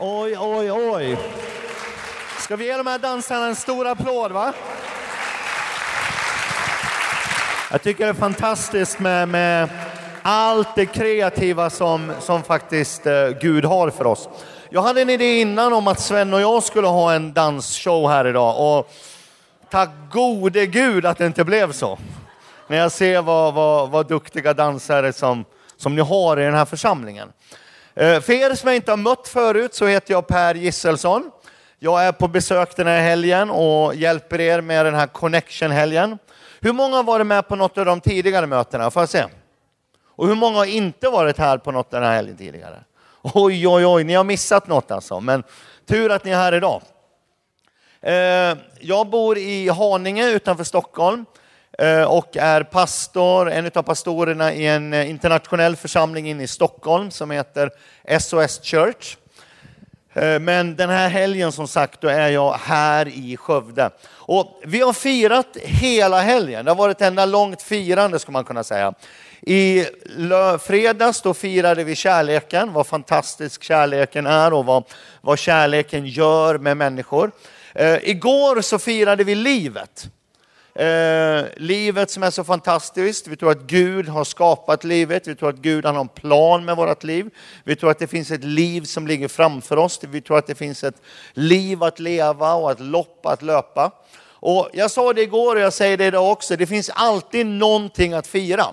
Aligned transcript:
Oj, 0.00 0.38
oj, 0.38 0.72
oj. 0.72 1.18
Ska 2.38 2.56
vi 2.56 2.66
ge 2.66 2.76
de 2.76 2.86
här 2.86 2.98
dansarna 2.98 3.46
en 3.46 3.56
stor 3.56 3.86
applåd? 3.86 4.32
va? 4.32 4.52
Jag 7.70 7.82
tycker 7.82 8.04
det 8.04 8.10
är 8.10 8.14
fantastiskt 8.14 8.98
med, 8.98 9.28
med 9.28 9.68
allt 10.22 10.74
det 10.74 10.86
kreativa 10.86 11.70
som, 11.70 12.12
som 12.20 12.42
faktiskt 12.42 13.06
eh, 13.06 13.28
Gud 13.40 13.64
har 13.64 13.90
för 13.90 14.06
oss. 14.06 14.28
Jag 14.70 14.82
hade 14.82 15.02
en 15.02 15.10
idé 15.10 15.40
innan 15.40 15.72
om 15.72 15.88
att 15.88 16.00
Sven 16.00 16.34
och 16.34 16.40
jag 16.40 16.62
skulle 16.62 16.86
ha 16.86 17.12
en 17.12 17.32
dansshow 17.32 18.08
här 18.08 18.26
idag 18.26 18.78
och 18.78 18.92
tack 19.70 19.90
gode 20.10 20.66
Gud 20.66 21.06
att 21.06 21.18
det 21.18 21.26
inte 21.26 21.44
blev 21.44 21.72
så. 21.72 21.98
När 22.66 22.76
jag 22.76 22.92
ser 22.92 23.22
vad, 23.22 23.54
vad, 23.54 23.90
vad 23.90 24.08
duktiga 24.08 24.54
dansare 24.54 25.12
som, 25.12 25.44
som 25.76 25.94
ni 25.94 26.02
har 26.02 26.40
i 26.40 26.44
den 26.44 26.54
här 26.54 26.64
församlingen. 26.64 27.28
Eh, 27.98 28.20
för 28.20 28.32
er 28.32 28.54
som 28.54 28.68
jag 28.68 28.76
inte 28.76 28.92
har 28.92 28.96
mött 28.96 29.28
förut 29.28 29.74
så 29.74 29.86
heter 29.86 30.14
jag 30.14 30.26
Per 30.26 30.54
Gisselsson. 30.54 31.30
Jag 31.78 32.04
är 32.04 32.12
på 32.12 32.28
besök 32.28 32.76
den 32.76 32.86
här 32.86 33.00
helgen 33.00 33.50
och 33.50 33.94
hjälper 33.94 34.40
er 34.40 34.60
med 34.60 34.86
den 34.86 34.94
här 34.94 35.06
Connection-helgen. 35.06 36.18
Hur 36.60 36.72
många 36.72 36.96
har 36.96 37.02
varit 37.02 37.26
med 37.26 37.48
på 37.48 37.56
något 37.56 37.78
av 37.78 37.84
de 37.84 38.00
tidigare 38.00 38.46
mötena? 38.46 38.90
Får 38.90 39.02
jag 39.02 39.08
se? 39.08 39.24
Och 40.16 40.28
hur 40.28 40.34
många 40.34 40.58
har 40.58 40.64
inte 40.64 41.08
varit 41.08 41.38
här 41.38 41.58
på 41.58 41.70
något 41.72 41.90
den 41.90 42.02
här 42.02 42.14
helgen 42.14 42.36
tidigare? 42.36 42.84
Oj, 43.22 43.68
oj, 43.68 43.86
oj, 43.86 44.04
ni 44.04 44.14
har 44.14 44.24
missat 44.24 44.66
något 44.66 44.90
alltså. 44.90 45.20
Men 45.20 45.42
tur 45.86 46.10
att 46.10 46.24
ni 46.24 46.30
är 46.30 46.36
här 46.36 46.54
idag. 46.54 46.82
Eh, 48.00 48.58
jag 48.80 49.10
bor 49.10 49.38
i 49.38 49.68
Haninge 49.68 50.30
utanför 50.30 50.64
Stockholm 50.64 51.24
Eh, 51.78 52.02
och 52.02 52.36
är 52.36 52.62
pastor, 52.62 53.50
en 53.50 53.70
av 53.74 53.82
pastorerna 53.82 54.52
i 54.54 54.66
en 54.66 54.92
eh, 54.92 55.10
internationell 55.10 55.76
församling 55.76 56.30
inne 56.30 56.42
i 56.42 56.46
Stockholm 56.46 57.10
som 57.10 57.30
heter 57.30 57.70
SOS 58.20 58.60
Church. 58.62 59.16
Eh, 60.14 60.38
men 60.38 60.76
den 60.76 60.90
här 60.90 61.08
helgen 61.08 61.52
som 61.52 61.68
sagt, 61.68 62.00
då 62.00 62.08
är 62.08 62.28
jag 62.28 62.52
här 62.52 63.08
i 63.08 63.36
Skövde. 63.36 63.90
Och 64.10 64.60
vi 64.64 64.80
har 64.80 64.92
firat 64.92 65.56
hela 65.62 66.20
helgen. 66.20 66.64
Det 66.64 66.70
har 66.70 66.76
varit 66.76 66.96
ett 66.96 67.06
enda 67.06 67.24
långt 67.24 67.62
firande 67.62 68.18
skulle 68.18 68.32
man 68.32 68.44
kunna 68.44 68.64
säga. 68.64 68.94
I 69.40 69.84
fredags 70.60 71.22
då 71.22 71.34
firade 71.34 71.84
vi 71.84 71.94
kärleken, 71.94 72.72
vad 72.72 72.86
fantastisk 72.86 73.62
kärleken 73.62 74.26
är 74.26 74.52
och 74.52 74.66
vad, 74.66 74.84
vad 75.20 75.38
kärleken 75.38 76.06
gör 76.06 76.58
med 76.58 76.76
människor. 76.76 77.30
Igår 78.02 78.60
så 78.60 78.78
firade 78.78 79.24
vi 79.24 79.34
livet. 79.34 80.10
Eh, 80.78 81.44
livet 81.56 82.10
som 82.10 82.22
är 82.22 82.30
så 82.30 82.44
fantastiskt. 82.44 83.26
Vi 83.26 83.36
tror 83.36 83.50
att 83.50 83.62
Gud 83.62 84.08
har 84.08 84.24
skapat 84.24 84.84
livet. 84.84 85.28
Vi 85.28 85.34
tror 85.34 85.48
att 85.48 85.56
Gud 85.56 85.84
har 85.84 86.00
en 86.00 86.08
plan 86.08 86.64
med 86.64 86.76
vårt 86.76 87.04
liv. 87.04 87.30
Vi 87.64 87.76
tror 87.76 87.90
att 87.90 87.98
det 87.98 88.06
finns 88.06 88.30
ett 88.30 88.44
liv 88.44 88.82
som 88.84 89.06
ligger 89.06 89.28
framför 89.28 89.76
oss. 89.76 90.00
Vi 90.02 90.20
tror 90.20 90.38
att 90.38 90.46
det 90.46 90.54
finns 90.54 90.84
ett 90.84 91.02
liv 91.32 91.82
att 91.82 91.98
leva 91.98 92.54
och 92.54 92.70
ett 92.70 92.80
lopp 92.80 93.26
att 93.26 93.42
löpa. 93.42 93.90
Och 94.40 94.68
jag 94.72 94.90
sa 94.90 95.12
det 95.12 95.22
igår 95.22 95.56
och 95.56 95.62
jag 95.62 95.72
säger 95.72 95.96
det 95.96 96.06
idag 96.06 96.32
också. 96.32 96.56
Det 96.56 96.66
finns 96.66 96.90
alltid 96.94 97.46
någonting 97.46 98.12
att 98.12 98.26
fira. 98.26 98.66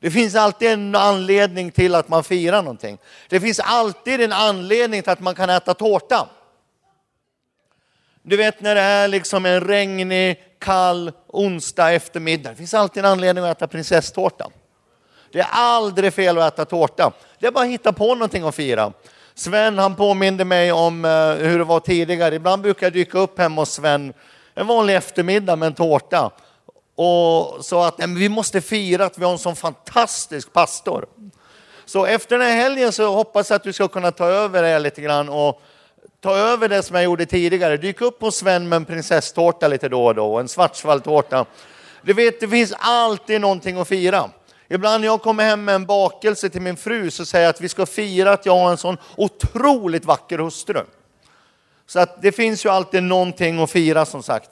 Det 0.00 0.10
finns 0.10 0.34
alltid 0.34 0.70
en 0.70 0.94
anledning 0.94 1.70
till 1.70 1.94
att 1.94 2.08
man 2.08 2.24
firar 2.24 2.62
någonting. 2.62 2.98
Det 3.28 3.40
finns 3.40 3.60
alltid 3.60 4.20
en 4.20 4.32
anledning 4.32 5.02
till 5.02 5.12
att 5.12 5.20
man 5.20 5.34
kan 5.34 5.50
äta 5.50 5.74
tårta. 5.74 6.28
Du 8.22 8.36
vet 8.36 8.60
när 8.60 8.74
det 8.74 8.80
är 8.80 9.08
liksom 9.08 9.46
en 9.46 9.60
regnig, 9.60 10.38
kall 10.58 11.12
onsdag 11.28 11.92
eftermiddag. 11.92 12.50
Det 12.50 12.56
finns 12.56 12.74
alltid 12.74 13.04
en 13.04 13.10
anledning 13.10 13.44
att 13.44 13.56
äta 13.56 13.66
prinsesstårta. 13.66 14.50
Det 15.32 15.40
är 15.40 15.48
aldrig 15.50 16.14
fel 16.14 16.38
att 16.38 16.54
äta 16.54 16.64
tårta. 16.64 17.12
Det 17.38 17.46
är 17.46 17.50
bara 17.50 17.64
att 17.64 17.70
hitta 17.70 17.92
på 17.92 18.14
någonting 18.14 18.44
att 18.44 18.54
fira. 18.54 18.92
Sven 19.34 19.78
han 19.78 19.96
påminde 19.96 20.44
mig 20.44 20.72
om 20.72 21.04
eh, 21.04 21.34
hur 21.48 21.58
det 21.58 21.64
var 21.64 21.80
tidigare. 21.80 22.34
Ibland 22.34 22.62
brukar 22.62 22.86
jag 22.86 22.92
dyka 22.92 23.18
upp 23.18 23.38
hemma 23.38 23.62
hos 23.62 23.72
Sven 23.72 24.12
en 24.54 24.66
vanlig 24.66 24.96
eftermiddag 24.96 25.56
med 25.56 25.66
en 25.66 25.74
tårta. 25.74 26.30
Och 26.94 27.64
så 27.64 27.82
att 27.82 27.98
nej, 27.98 28.08
vi 28.08 28.28
måste 28.28 28.60
fira 28.60 29.04
att 29.04 29.18
vi 29.18 29.24
har 29.24 29.32
en 29.32 29.38
sån 29.38 29.56
fantastisk 29.56 30.52
pastor. 30.52 31.06
Så 31.84 32.06
efter 32.06 32.38
den 32.38 32.46
här 32.46 32.56
helgen 32.56 32.92
så 32.92 33.14
hoppas 33.14 33.50
jag 33.50 33.56
att 33.56 33.62
du 33.62 33.72
ska 33.72 33.88
kunna 33.88 34.10
ta 34.10 34.26
över 34.26 34.62
det 34.62 34.78
lite 34.78 35.02
grann 35.02 35.28
och 35.28 35.62
ta 36.20 36.36
över 36.36 36.68
det 36.68 36.82
som 36.82 36.96
jag 36.96 37.04
gjorde 37.04 37.26
tidigare. 37.26 37.76
Dyk 37.76 38.00
upp 38.00 38.20
hos 38.20 38.36
Sven 38.36 38.68
med 38.68 38.76
en 38.76 38.84
prinsesstårta 38.84 39.68
lite 39.68 39.88
då 39.88 40.06
och 40.06 40.14
då, 40.14 40.32
och 40.32 40.40
en 40.40 40.48
svartsvalltårta. 40.48 41.46
Du 42.02 42.12
vet, 42.12 42.40
det 42.40 42.48
finns 42.48 42.74
alltid 42.78 43.40
någonting 43.40 43.80
att 43.80 43.88
fira. 43.88 44.30
Ibland 44.68 45.00
när 45.00 45.08
jag 45.08 45.22
kommer 45.22 45.44
hem 45.44 45.64
med 45.64 45.74
en 45.74 45.86
bakelse 45.86 46.50
till 46.50 46.62
min 46.62 46.76
fru 46.76 47.10
så 47.10 47.24
säger 47.24 47.44
jag 47.44 47.50
att 47.50 47.60
vi 47.60 47.68
ska 47.68 47.86
fira 47.86 48.32
att 48.32 48.46
jag 48.46 48.58
har 48.58 48.70
en 48.70 48.76
sån 48.76 48.96
otroligt 49.16 50.04
vacker 50.04 50.38
hustru. 50.38 50.82
Så 51.86 52.00
att 52.00 52.22
det 52.22 52.32
finns 52.32 52.64
ju 52.64 52.68
alltid 52.68 53.02
någonting 53.02 53.62
att 53.62 53.70
fira 53.70 54.04
som 54.04 54.22
sagt. 54.22 54.50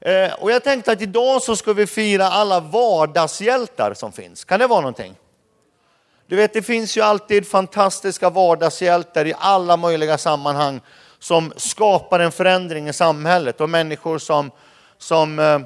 Eh, 0.00 0.32
och 0.32 0.50
jag 0.50 0.64
tänkte 0.64 0.92
att 0.92 1.02
idag 1.02 1.42
så 1.42 1.56
ska 1.56 1.72
vi 1.72 1.86
fira 1.86 2.26
alla 2.26 2.60
vardagshjältar 2.60 3.94
som 3.94 4.12
finns. 4.12 4.44
Kan 4.44 4.60
det 4.60 4.66
vara 4.66 4.80
någonting? 4.80 5.14
Du 6.30 6.36
vet, 6.36 6.52
det 6.52 6.62
finns 6.62 6.96
ju 6.96 7.00
alltid 7.00 7.48
fantastiska 7.48 8.30
vardagshjältar 8.30 9.26
i 9.26 9.34
alla 9.38 9.76
möjliga 9.76 10.18
sammanhang 10.18 10.80
som 11.18 11.52
skapar 11.56 12.20
en 12.20 12.32
förändring 12.32 12.88
i 12.88 12.92
samhället 12.92 13.60
och 13.60 13.70
människor 13.70 14.18
som, 14.18 14.50
som 14.98 15.38
eh, 15.38 15.60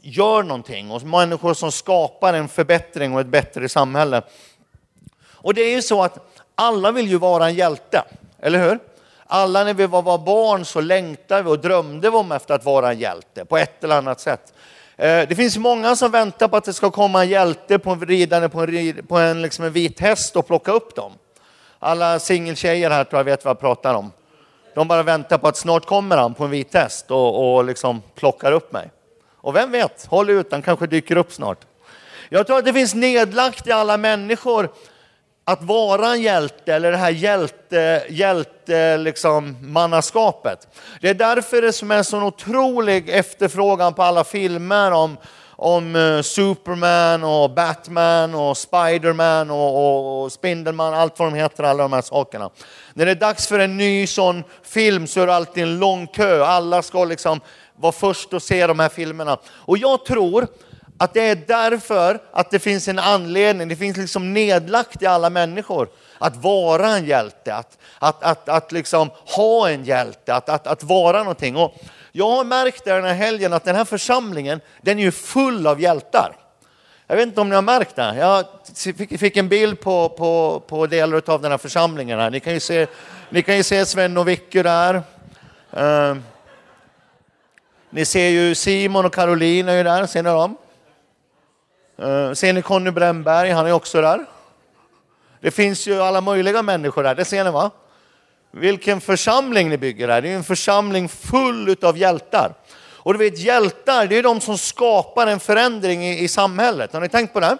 gör 0.00 0.42
någonting 0.42 0.90
och 0.90 1.02
människor 1.02 1.54
som 1.54 1.72
skapar 1.72 2.34
en 2.34 2.48
förbättring 2.48 3.14
och 3.14 3.20
ett 3.20 3.26
bättre 3.26 3.68
samhälle. 3.68 4.22
Och 5.32 5.54
det 5.54 5.62
är 5.62 5.74
ju 5.74 5.82
så 5.82 6.02
att 6.02 6.18
alla 6.54 6.92
vill 6.92 7.08
ju 7.08 7.18
vara 7.18 7.46
en 7.46 7.54
hjälte, 7.54 8.02
eller 8.40 8.68
hur? 8.68 8.78
Alla 9.26 9.64
när 9.64 9.74
vi 9.74 9.86
var 9.86 10.18
barn 10.18 10.64
så 10.64 10.80
längtade 10.80 11.42
vi 11.42 11.50
och 11.50 11.58
drömde 11.58 12.10
vi 12.10 12.16
om 12.16 12.32
efter 12.32 12.54
att 12.54 12.64
vara 12.64 12.90
en 12.90 12.98
hjälte 12.98 13.44
på 13.44 13.56
ett 13.56 13.84
eller 13.84 13.96
annat 13.96 14.20
sätt. 14.20 14.52
Eh, 14.98 15.28
det 15.28 15.36
finns 15.36 15.56
många 15.56 15.96
som 15.96 16.10
väntar 16.10 16.48
på 16.48 16.56
att 16.56 16.64
det 16.64 16.72
ska 16.72 16.90
komma 16.90 17.22
en 17.22 17.28
hjälte 17.28 17.78
på 17.78 17.90
en 17.90 18.00
ridande 18.00 18.48
på 18.48 18.60
en, 18.60 19.06
på 19.06 19.18
en, 19.18 19.42
liksom 19.42 19.64
en 19.64 19.72
vit 19.72 20.00
häst 20.00 20.36
och 20.36 20.46
plocka 20.46 20.72
upp 20.72 20.94
dem. 20.94 21.12
Alla 21.78 22.18
singeltjejer 22.18 22.90
här 22.90 23.04
tror 23.04 23.18
jag 23.18 23.24
vet 23.24 23.44
vad 23.44 23.50
jag 23.50 23.60
pratar 23.60 23.94
om. 23.94 24.12
De 24.74 24.88
bara 24.88 25.02
väntar 25.02 25.38
på 25.38 25.48
att 25.48 25.56
snart 25.56 25.86
kommer 25.86 26.16
han 26.16 26.34
på 26.34 26.44
en 26.44 26.50
vit 26.50 26.74
häst 26.74 27.10
och, 27.10 27.56
och 27.56 27.64
liksom 27.64 28.02
plockar 28.14 28.52
upp 28.52 28.72
mig. 28.72 28.90
Och 29.36 29.56
vem 29.56 29.70
vet, 29.70 30.06
håll 30.06 30.30
ut, 30.30 30.52
han 30.52 30.62
kanske 30.62 30.86
dyker 30.86 31.16
upp 31.16 31.32
snart. 31.32 31.58
Jag 32.28 32.46
tror 32.46 32.58
att 32.58 32.64
det 32.64 32.72
finns 32.72 32.94
nedlagt 32.94 33.66
i 33.66 33.72
alla 33.72 33.96
människor 33.96 34.68
att 35.48 35.62
vara 35.62 36.12
en 36.12 36.22
hjälte 36.22 36.74
eller 36.74 36.90
det 36.92 36.96
här 36.96 37.10
hjälte, 37.10 38.04
hjälte 38.08 38.96
liksom, 38.96 39.56
mannaskapet. 39.60 40.68
Det 41.00 41.08
är 41.08 41.14
därför 41.14 41.62
det 41.62 41.72
som 41.72 41.90
är 41.90 42.02
så 42.02 42.22
otrolig 42.22 43.08
efterfrågan 43.08 43.94
på 43.94 44.02
alla 44.02 44.24
filmer 44.24 44.92
om, 44.92 45.16
om 45.50 45.96
eh, 45.96 46.22
Superman 46.22 47.24
och 47.24 47.50
Batman 47.50 48.34
och 48.34 48.56
Spiderman 48.56 49.50
och, 49.50 49.76
och, 49.76 50.22
och 50.22 50.32
Spindelman, 50.32 50.94
allt 50.94 51.18
vad 51.18 51.32
de 51.32 51.38
heter, 51.38 51.64
alla 51.64 51.82
de 51.82 51.92
här 51.92 52.02
sakerna. 52.02 52.50
När 52.94 53.04
det 53.04 53.10
är 53.10 53.14
dags 53.14 53.46
för 53.46 53.58
en 53.58 53.76
ny 53.76 54.06
sån 54.06 54.44
film 54.62 55.06
så 55.06 55.20
är 55.20 55.26
det 55.26 55.34
alltid 55.34 55.62
en 55.62 55.78
lång 55.78 56.06
kö. 56.06 56.44
Alla 56.44 56.82
ska 56.82 57.04
liksom 57.04 57.40
vara 57.76 57.92
först 57.92 58.32
och 58.32 58.42
se 58.42 58.66
de 58.66 58.78
här 58.78 58.88
filmerna. 58.88 59.38
Och 59.46 59.78
jag 59.78 60.04
tror 60.04 60.46
att 60.98 61.14
det 61.14 61.20
är 61.20 61.36
därför 61.46 62.18
att 62.32 62.50
det 62.50 62.58
finns 62.58 62.88
en 62.88 62.98
anledning, 62.98 63.68
det 63.68 63.76
finns 63.76 63.96
liksom 63.96 64.32
nedlagt 64.32 65.02
i 65.02 65.06
alla 65.06 65.30
människor 65.30 65.88
att 66.18 66.36
vara 66.36 66.88
en 66.88 67.04
hjälte, 67.04 67.54
att, 67.54 67.78
att, 67.98 68.22
att, 68.22 68.48
att 68.48 68.72
liksom 68.72 69.10
ha 69.24 69.70
en 69.70 69.84
hjälte, 69.84 70.34
att, 70.34 70.48
att, 70.48 70.66
att 70.66 70.82
vara 70.82 71.18
någonting. 71.18 71.56
Och 71.56 71.74
jag 72.12 72.30
har 72.30 72.44
märkt 72.44 72.84
den 72.84 73.04
här 73.04 73.14
helgen 73.14 73.52
att 73.52 73.64
den 73.64 73.76
här 73.76 73.84
församlingen, 73.84 74.60
den 74.80 74.98
är 74.98 75.02
ju 75.02 75.12
full 75.12 75.66
av 75.66 75.80
hjältar. 75.80 76.36
Jag 77.06 77.16
vet 77.16 77.26
inte 77.26 77.40
om 77.40 77.48
ni 77.48 77.54
har 77.54 77.62
märkt 77.62 77.96
det? 77.96 78.16
Jag 78.16 78.44
fick 79.18 79.36
en 79.36 79.48
bild 79.48 79.80
på, 79.80 80.08
på, 80.08 80.62
på 80.66 80.86
delar 80.86 81.22
av 81.26 81.42
den 81.42 81.50
här 81.50 81.58
församlingen 81.58 82.18
här. 82.18 82.30
Ni 82.30 82.40
kan 82.40 82.52
ju 82.52 82.60
se, 82.60 82.86
ni 83.30 83.42
kan 83.42 83.56
ju 83.56 83.62
se 83.62 83.86
Sven 83.86 84.16
och 84.16 84.28
Vicky 84.28 84.62
där. 84.62 85.02
Eh. 85.72 86.16
ni 87.90 88.04
ser 88.04 88.28
ju 88.28 88.54
Simon 88.54 89.04
och 89.04 89.14
Caroline 89.14 89.68
är 89.68 89.76
ju 89.76 89.82
där, 89.82 90.06
ser 90.06 90.22
ni 90.22 90.30
dem? 90.30 90.56
Eh, 91.98 92.32
ser 92.32 92.52
ni 92.52 92.62
Conny 92.62 92.90
Brännberg, 92.90 93.50
han 93.50 93.66
är 93.66 93.72
också 93.72 94.00
där. 94.00 94.26
Det 95.40 95.50
finns 95.50 95.86
ju 95.86 96.02
alla 96.02 96.20
möjliga 96.20 96.62
människor 96.62 97.02
där, 97.02 97.14
det 97.14 97.24
ser 97.24 97.44
ni 97.44 97.50
va? 97.50 97.70
Vilken 98.50 99.00
församling 99.00 99.68
ni 99.68 99.78
bygger 99.78 100.08
här, 100.08 100.22
det 100.22 100.28
är 100.28 100.36
en 100.36 100.44
församling 100.44 101.08
full 101.08 101.76
av 101.82 101.98
hjältar. 101.98 102.54
Och 103.06 103.12
du 103.12 103.18
vet 103.18 103.38
hjältar, 103.38 104.06
det 104.06 104.18
är 104.18 104.22
de 104.22 104.40
som 104.40 104.58
skapar 104.58 105.26
en 105.26 105.40
förändring 105.40 106.04
i, 106.04 106.24
i 106.24 106.28
samhället. 106.28 106.92
Har 106.92 107.00
ni 107.00 107.08
tänkt 107.08 107.32
på 107.32 107.40
det? 107.40 107.56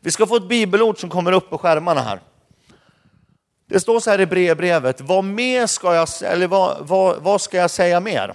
Vi 0.00 0.10
ska 0.10 0.26
få 0.26 0.36
ett 0.36 0.48
bibelord 0.48 1.00
som 1.00 1.10
kommer 1.10 1.32
upp 1.32 1.50
på 1.50 1.58
skärmarna 1.58 2.00
här. 2.00 2.20
Det 3.68 3.80
står 3.80 4.00
så 4.00 4.10
här 4.10 4.20
i 4.20 4.26
brevbrevet, 4.26 5.00
vad 5.00 5.24
mer 5.24 5.66
ska 5.66 5.94
jag, 5.94 6.08
eller 6.22 6.46
vad, 6.46 6.76
vad, 6.80 7.22
vad 7.22 7.40
ska 7.40 7.56
jag 7.56 7.70
säga 7.70 8.00
mer? 8.00 8.34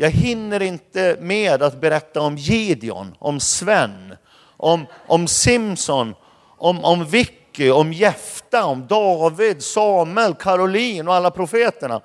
Jag 0.00 0.10
hinner 0.10 0.62
inte 0.62 1.16
med 1.20 1.62
att 1.62 1.80
berätta 1.80 2.20
om 2.20 2.36
Gideon, 2.36 3.14
om 3.18 3.40
Sven, 3.40 4.16
om, 4.56 4.86
om 5.06 5.28
Simson, 5.28 6.14
om, 6.58 6.84
om 6.84 7.04
Vicky 7.04 7.70
om 7.70 7.92
Jefta, 7.92 8.64
om 8.64 8.86
David, 8.86 9.62
Samuel, 9.62 10.34
Caroline 10.34 11.08
och 11.08 11.14
alla 11.14 11.30
profeterna. 11.30 12.00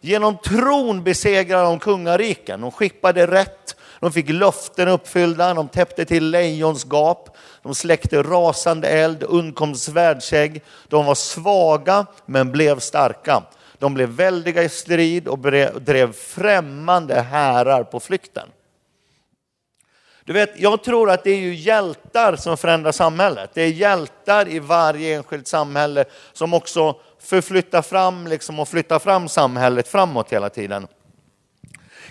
Genom 0.00 0.36
tron 0.38 1.02
besegrade 1.04 1.64
de 1.64 1.78
kungariken. 1.78 2.60
De 2.60 2.70
skippade 2.70 3.26
rätt, 3.26 3.76
de 4.00 4.12
fick 4.12 4.28
löften 4.28 4.88
uppfyllda, 4.88 5.54
de 5.54 5.68
täppte 5.68 6.04
till 6.04 6.30
lejons 6.30 6.84
gap, 6.84 7.36
de 7.62 7.74
släckte 7.74 8.22
rasande 8.22 8.88
eld, 8.88 9.22
undkom 9.22 9.74
svärdsägg. 9.74 10.62
De 10.88 11.06
var 11.06 11.14
svaga 11.14 12.06
men 12.26 12.52
blev 12.52 12.78
starka. 12.78 13.42
De 13.80 13.94
blev 13.94 14.08
väldiga 14.08 14.62
i 14.62 14.68
strid 14.68 15.28
och 15.28 15.38
drev 15.80 16.12
främmande 16.12 17.20
härar 17.20 17.84
på 17.84 18.00
flykten. 18.00 18.48
Du 20.24 20.32
vet, 20.32 20.60
jag 20.60 20.82
tror 20.82 21.10
att 21.10 21.24
det 21.24 21.30
är 21.30 21.40
ju 21.40 21.54
hjältar 21.54 22.36
som 22.36 22.56
förändrar 22.56 22.92
samhället. 22.92 23.50
Det 23.54 23.62
är 23.62 23.68
hjältar 23.68 24.48
i 24.48 24.58
varje 24.58 25.16
enskilt 25.16 25.46
samhälle 25.46 26.04
som 26.32 26.54
också 26.54 26.96
förflyttar 27.20 27.82
fram 27.82 28.26
liksom, 28.26 28.60
och 28.60 28.68
flyttar 28.68 28.98
fram 28.98 29.28
samhället 29.28 29.88
framåt 29.88 30.32
hela 30.32 30.48
tiden. 30.48 30.86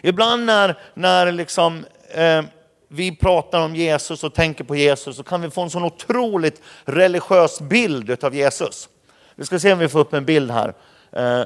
Ibland 0.01 0.45
när, 0.45 0.79
när 0.93 1.31
liksom, 1.31 1.85
eh, 2.09 2.41
vi 2.87 3.15
pratar 3.15 3.65
om 3.65 3.75
Jesus 3.75 4.23
och 4.23 4.33
tänker 4.33 4.63
på 4.63 4.75
Jesus 4.75 5.15
så 5.15 5.23
kan 5.23 5.41
vi 5.41 5.49
få 5.49 5.61
en 5.61 5.69
sån 5.69 5.83
otroligt 5.83 6.61
religiös 6.85 7.61
bild 7.61 8.23
av 8.23 8.35
Jesus. 8.35 8.89
Vi 9.35 9.45
ska 9.45 9.59
se 9.59 9.73
om 9.73 9.79
vi 9.79 9.89
får 9.89 9.99
upp 9.99 10.13
en 10.13 10.25
bild 10.25 10.51
här. 10.51 10.73
Eh, 11.11 11.43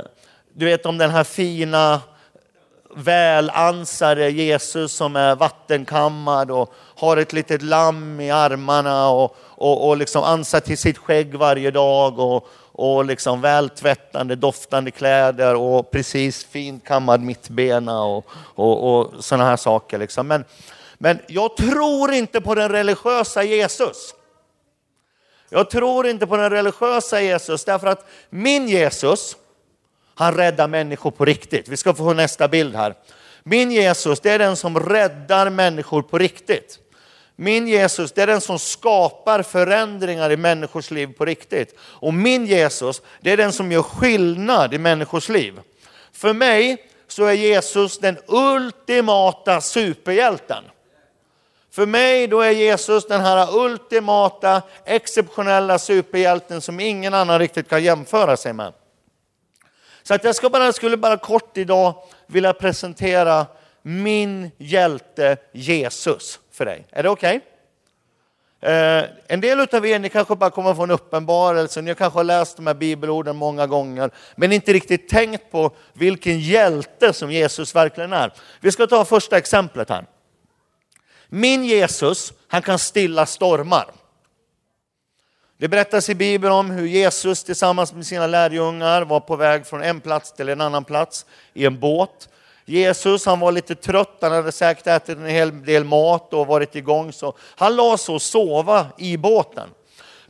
du 0.53 0.65
vet 0.65 0.85
om 0.85 0.97
den 0.97 1.09
här 1.09 1.23
fina 1.23 2.01
välansade 2.95 4.29
Jesus 4.29 4.93
som 4.93 5.15
är 5.15 5.35
vattenkammad 5.35 6.51
och 6.51 6.73
har 6.95 7.17
ett 7.17 7.33
litet 7.33 7.61
lamm 7.61 8.19
i 8.19 8.31
armarna 8.31 9.09
och, 9.09 9.35
och, 9.39 9.87
och 9.87 9.97
liksom 9.97 10.23
ansar 10.23 10.59
till 10.59 10.77
sitt 10.77 10.97
skägg 10.97 11.35
varje 11.35 11.71
dag 11.71 12.19
och, 12.19 12.47
och 12.71 13.05
liksom 13.05 13.41
vältvättande, 13.41 14.35
doftande 14.35 14.91
kläder 14.91 15.55
och 15.55 15.91
precis 15.91 16.45
fint 16.45 16.85
kammad 16.85 17.21
mittbena 17.21 18.03
och, 18.03 18.25
och, 18.55 18.99
och 18.99 19.23
sådana 19.23 19.45
här 19.45 19.57
saker. 19.57 19.97
Liksom. 19.97 20.27
Men, 20.27 20.45
men 20.97 21.19
jag 21.27 21.57
tror 21.57 22.13
inte 22.13 22.41
på 22.41 22.55
den 22.55 22.69
religiösa 22.69 23.43
Jesus. 23.43 24.13
Jag 25.49 25.69
tror 25.69 26.07
inte 26.07 26.27
på 26.27 26.37
den 26.37 26.49
religiösa 26.49 27.21
Jesus 27.21 27.65
därför 27.65 27.87
att 27.87 28.07
min 28.29 28.67
Jesus, 28.67 29.35
han 30.15 30.33
räddar 30.33 30.67
människor 30.67 31.11
på 31.11 31.25
riktigt. 31.25 31.67
Vi 31.67 31.77
ska 31.77 31.93
få 31.93 32.13
nästa 32.13 32.47
bild 32.47 32.75
här. 32.75 32.95
Min 33.43 33.71
Jesus, 33.71 34.19
det 34.19 34.29
är 34.29 34.39
den 34.39 34.55
som 34.55 34.79
räddar 34.79 35.49
människor 35.49 36.01
på 36.01 36.17
riktigt. 36.17 36.79
Min 37.35 37.67
Jesus, 37.67 38.11
det 38.11 38.21
är 38.21 38.27
den 38.27 38.41
som 38.41 38.59
skapar 38.59 39.43
förändringar 39.43 40.31
i 40.31 40.37
människors 40.37 40.91
liv 40.91 41.07
på 41.17 41.25
riktigt. 41.25 41.75
Och 41.79 42.13
min 42.13 42.45
Jesus, 42.45 43.01
det 43.21 43.31
är 43.31 43.37
den 43.37 43.53
som 43.53 43.71
gör 43.71 43.81
skillnad 43.81 44.73
i 44.73 44.77
människors 44.77 45.29
liv. 45.29 45.59
För 46.11 46.33
mig 46.33 46.77
så 47.07 47.25
är 47.25 47.33
Jesus 47.33 47.99
den 47.99 48.17
ultimata 48.27 49.61
superhjälten. 49.61 50.63
För 51.71 51.85
mig 51.85 52.27
då 52.27 52.41
är 52.41 52.51
Jesus 52.51 53.07
den 53.07 53.21
här 53.21 53.57
ultimata, 53.57 54.61
exceptionella 54.85 55.79
superhjälten 55.79 56.61
som 56.61 56.79
ingen 56.79 57.13
annan 57.13 57.39
riktigt 57.39 57.69
kan 57.69 57.83
jämföra 57.83 58.37
sig 58.37 58.53
med. 58.53 58.73
Så 60.03 60.13
att 60.13 60.23
jag 60.23 60.35
ska 60.35 60.49
bara, 60.49 60.73
skulle 60.73 60.97
bara 60.97 61.17
kort 61.17 61.57
idag 61.57 61.95
vilja 62.27 62.53
presentera 62.53 63.45
min 63.81 64.51
hjälte 64.57 65.37
Jesus 65.51 66.39
för 66.51 66.65
dig. 66.65 66.85
Är 66.91 67.03
det 67.03 67.09
okej? 67.09 67.37
Okay? 67.37 67.49
Eh, 68.71 69.05
en 69.27 69.41
del 69.41 69.59
av 69.59 69.85
er 69.85 69.99
ni 69.99 70.09
kanske 70.09 70.35
bara 70.35 70.49
kommer 70.49 70.73
få 70.73 70.83
en 70.83 70.91
uppenbarelse, 70.91 71.81
ni 71.81 71.95
kanske 71.95 72.19
har 72.19 72.23
läst 72.23 72.57
de 72.57 72.67
här 72.67 72.73
bibelorden 72.73 73.35
många 73.35 73.67
gånger, 73.67 74.11
men 74.35 74.51
inte 74.51 74.73
riktigt 74.73 75.09
tänkt 75.09 75.51
på 75.51 75.71
vilken 75.93 76.39
hjälte 76.39 77.13
som 77.13 77.31
Jesus 77.31 77.75
verkligen 77.75 78.13
är. 78.13 78.33
Vi 78.59 78.71
ska 78.71 78.87
ta 78.87 79.05
första 79.05 79.37
exemplet 79.37 79.89
här. 79.89 80.05
Min 81.27 81.65
Jesus, 81.65 82.33
han 82.47 82.61
kan 82.61 82.79
stilla 82.79 83.25
stormar. 83.25 83.85
Det 85.63 85.69
berättas 85.69 86.09
i 86.09 86.15
Bibeln 86.15 86.53
om 86.53 86.71
hur 86.71 86.87
Jesus 86.87 87.43
tillsammans 87.43 87.93
med 87.93 88.05
sina 88.05 88.27
lärjungar 88.27 89.01
var 89.01 89.19
på 89.19 89.35
väg 89.35 89.65
från 89.65 89.83
en 89.83 90.01
plats 90.01 90.33
till 90.33 90.49
en 90.49 90.61
annan 90.61 90.83
plats 90.83 91.25
i 91.53 91.65
en 91.65 91.79
båt. 91.79 92.29
Jesus 92.65 93.25
han 93.25 93.39
var 93.39 93.51
lite 93.51 93.75
trött, 93.75 94.17
han 94.21 94.31
hade 94.31 94.51
säkert 94.51 94.87
ätit 94.87 95.17
en 95.17 95.25
hel 95.25 95.65
del 95.65 95.83
mat 95.83 96.33
och 96.33 96.47
varit 96.47 96.75
igång. 96.75 97.13
Så 97.13 97.33
han 97.55 97.75
la 97.75 97.97
sig 97.97 98.15
och 98.15 98.21
sova 98.21 98.85
i 98.97 99.17
båten. 99.17 99.69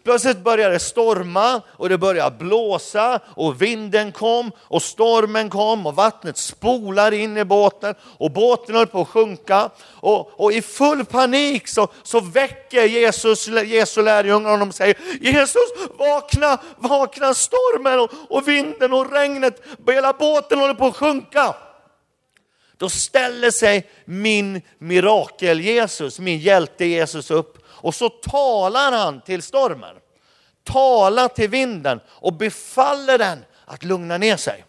Plötsligt 0.04 0.44
började 0.44 0.74
det 0.74 0.80
storma 0.80 1.62
och 1.68 1.90
det 1.90 1.98
började 1.98 2.38
blåsa 2.38 3.20
och 3.36 3.62
vinden 3.62 4.12
kom 4.12 4.52
och 4.58 4.82
stormen 4.82 5.50
kom 5.50 5.86
och 5.86 5.96
vattnet 5.96 6.38
spolar 6.38 7.12
in 7.12 7.38
i 7.38 7.46
båten 7.46 7.96
och 8.18 8.32
båten 8.32 8.76
höll 8.76 8.88
på 8.88 9.02
att 9.02 9.08
sjunka. 9.08 9.70
Och, 10.00 10.40
och 10.40 10.54
i 10.54 10.62
full 10.62 11.06
panik 11.06 11.68
så, 11.68 11.88
så 12.04 12.20
väcker 12.20 12.84
Jesus 12.84 13.48
Jesu 13.48 14.02
lärjungar 14.02 14.52
honom 14.52 14.70
och 14.70 14.76
säger 14.76 14.98
Jesus 15.22 15.74
vakna, 15.98 16.58
vakna 16.78 17.34
stormen 17.34 18.00
och, 18.00 18.12
och 18.30 18.48
vinden 18.48 18.94
och 18.94 19.12
regnet, 19.12 19.62
hela 19.88 20.14
båten 20.14 20.60
håller 20.60 20.74
på 20.74 20.86
att 20.86 20.96
sjunka. 20.96 21.56
Då 22.78 22.90
ställer 22.90 23.52
sig 23.52 23.90
min 24.06 24.62
mirakel 24.78 25.62
Jesus, 25.62 26.20
min 26.20 26.40
hjälte 26.40 26.86
Jesus 26.86 27.32
upp 27.32 27.58
och 27.68 27.96
så 27.96 28.10
talar 28.10 28.92
han 28.92 29.22
till 29.22 29.42
stormen. 29.42 29.96
Talar 30.64 31.28
till 31.28 31.50
vinden 31.50 32.00
och 32.08 32.34
befaller 32.34 33.18
den 33.18 33.46
att 33.66 33.84
lugna 33.84 34.18
ner 34.18 34.38
sig. 34.38 34.66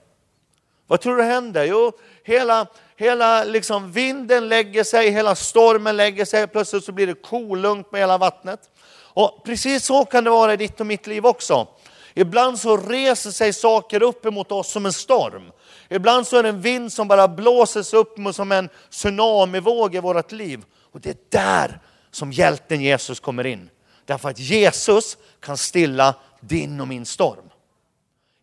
Vad 0.87 1.01
tror 1.01 1.17
du 1.17 1.23
händer? 1.23 1.65
Jo, 1.65 1.93
hela, 2.25 2.67
hela 2.97 3.45
liksom 3.45 3.93
vinden 3.93 4.49
lägger 4.49 4.85
sig, 4.85 5.11
hela 5.11 5.35
stormen 5.35 5.97
lägger 5.97 6.25
sig, 6.25 6.47
plötsligt 6.47 6.85
så 6.85 6.93
blir 6.93 7.07
det 7.07 7.15
kolugnt 7.15 7.93
med 7.93 8.01
hela 8.01 8.19
vattnet. 8.19 8.61
Och 8.97 9.45
precis 9.45 9.85
så 9.85 10.05
kan 10.05 10.25
det 10.25 10.31
vara 10.31 10.53
i 10.53 10.57
ditt 10.57 10.81
och 10.81 10.87
mitt 10.87 11.07
liv 11.07 11.27
också. 11.27 11.67
Ibland 12.15 12.61
så 12.61 12.77
reser 12.77 13.31
sig 13.31 13.53
saker 13.53 14.03
upp 14.03 14.27
emot 14.27 14.53
oss 14.53 14.71
som 14.71 14.87
en 14.87 14.93
storm. 14.93 15.53
Ibland 15.89 16.27
så 16.27 16.37
är 16.37 16.43
det 16.43 16.49
en 16.49 16.61
vind 16.61 16.93
som 16.93 17.09
bara 17.09 17.29
blåses 17.29 17.95
upp 17.95 18.19
som 18.35 18.53
en 18.53 18.69
tsunamivåg 18.91 19.95
i 19.95 20.01
vårt 20.01 20.33
liv. 20.33 20.65
Och 20.93 21.01
det 21.01 21.11
är 21.11 21.17
där 21.29 21.81
som 22.11 22.33
hjälten 22.33 22.81
Jesus 22.81 23.21
kommer 23.21 23.47
in. 23.47 23.71
Därför 24.05 24.29
att 24.29 24.39
Jesus 24.39 25.17
kan 25.41 25.57
stilla 25.57 26.15
din 26.41 26.81
och 26.81 26.89
min 26.89 27.07
storm. 27.07 27.51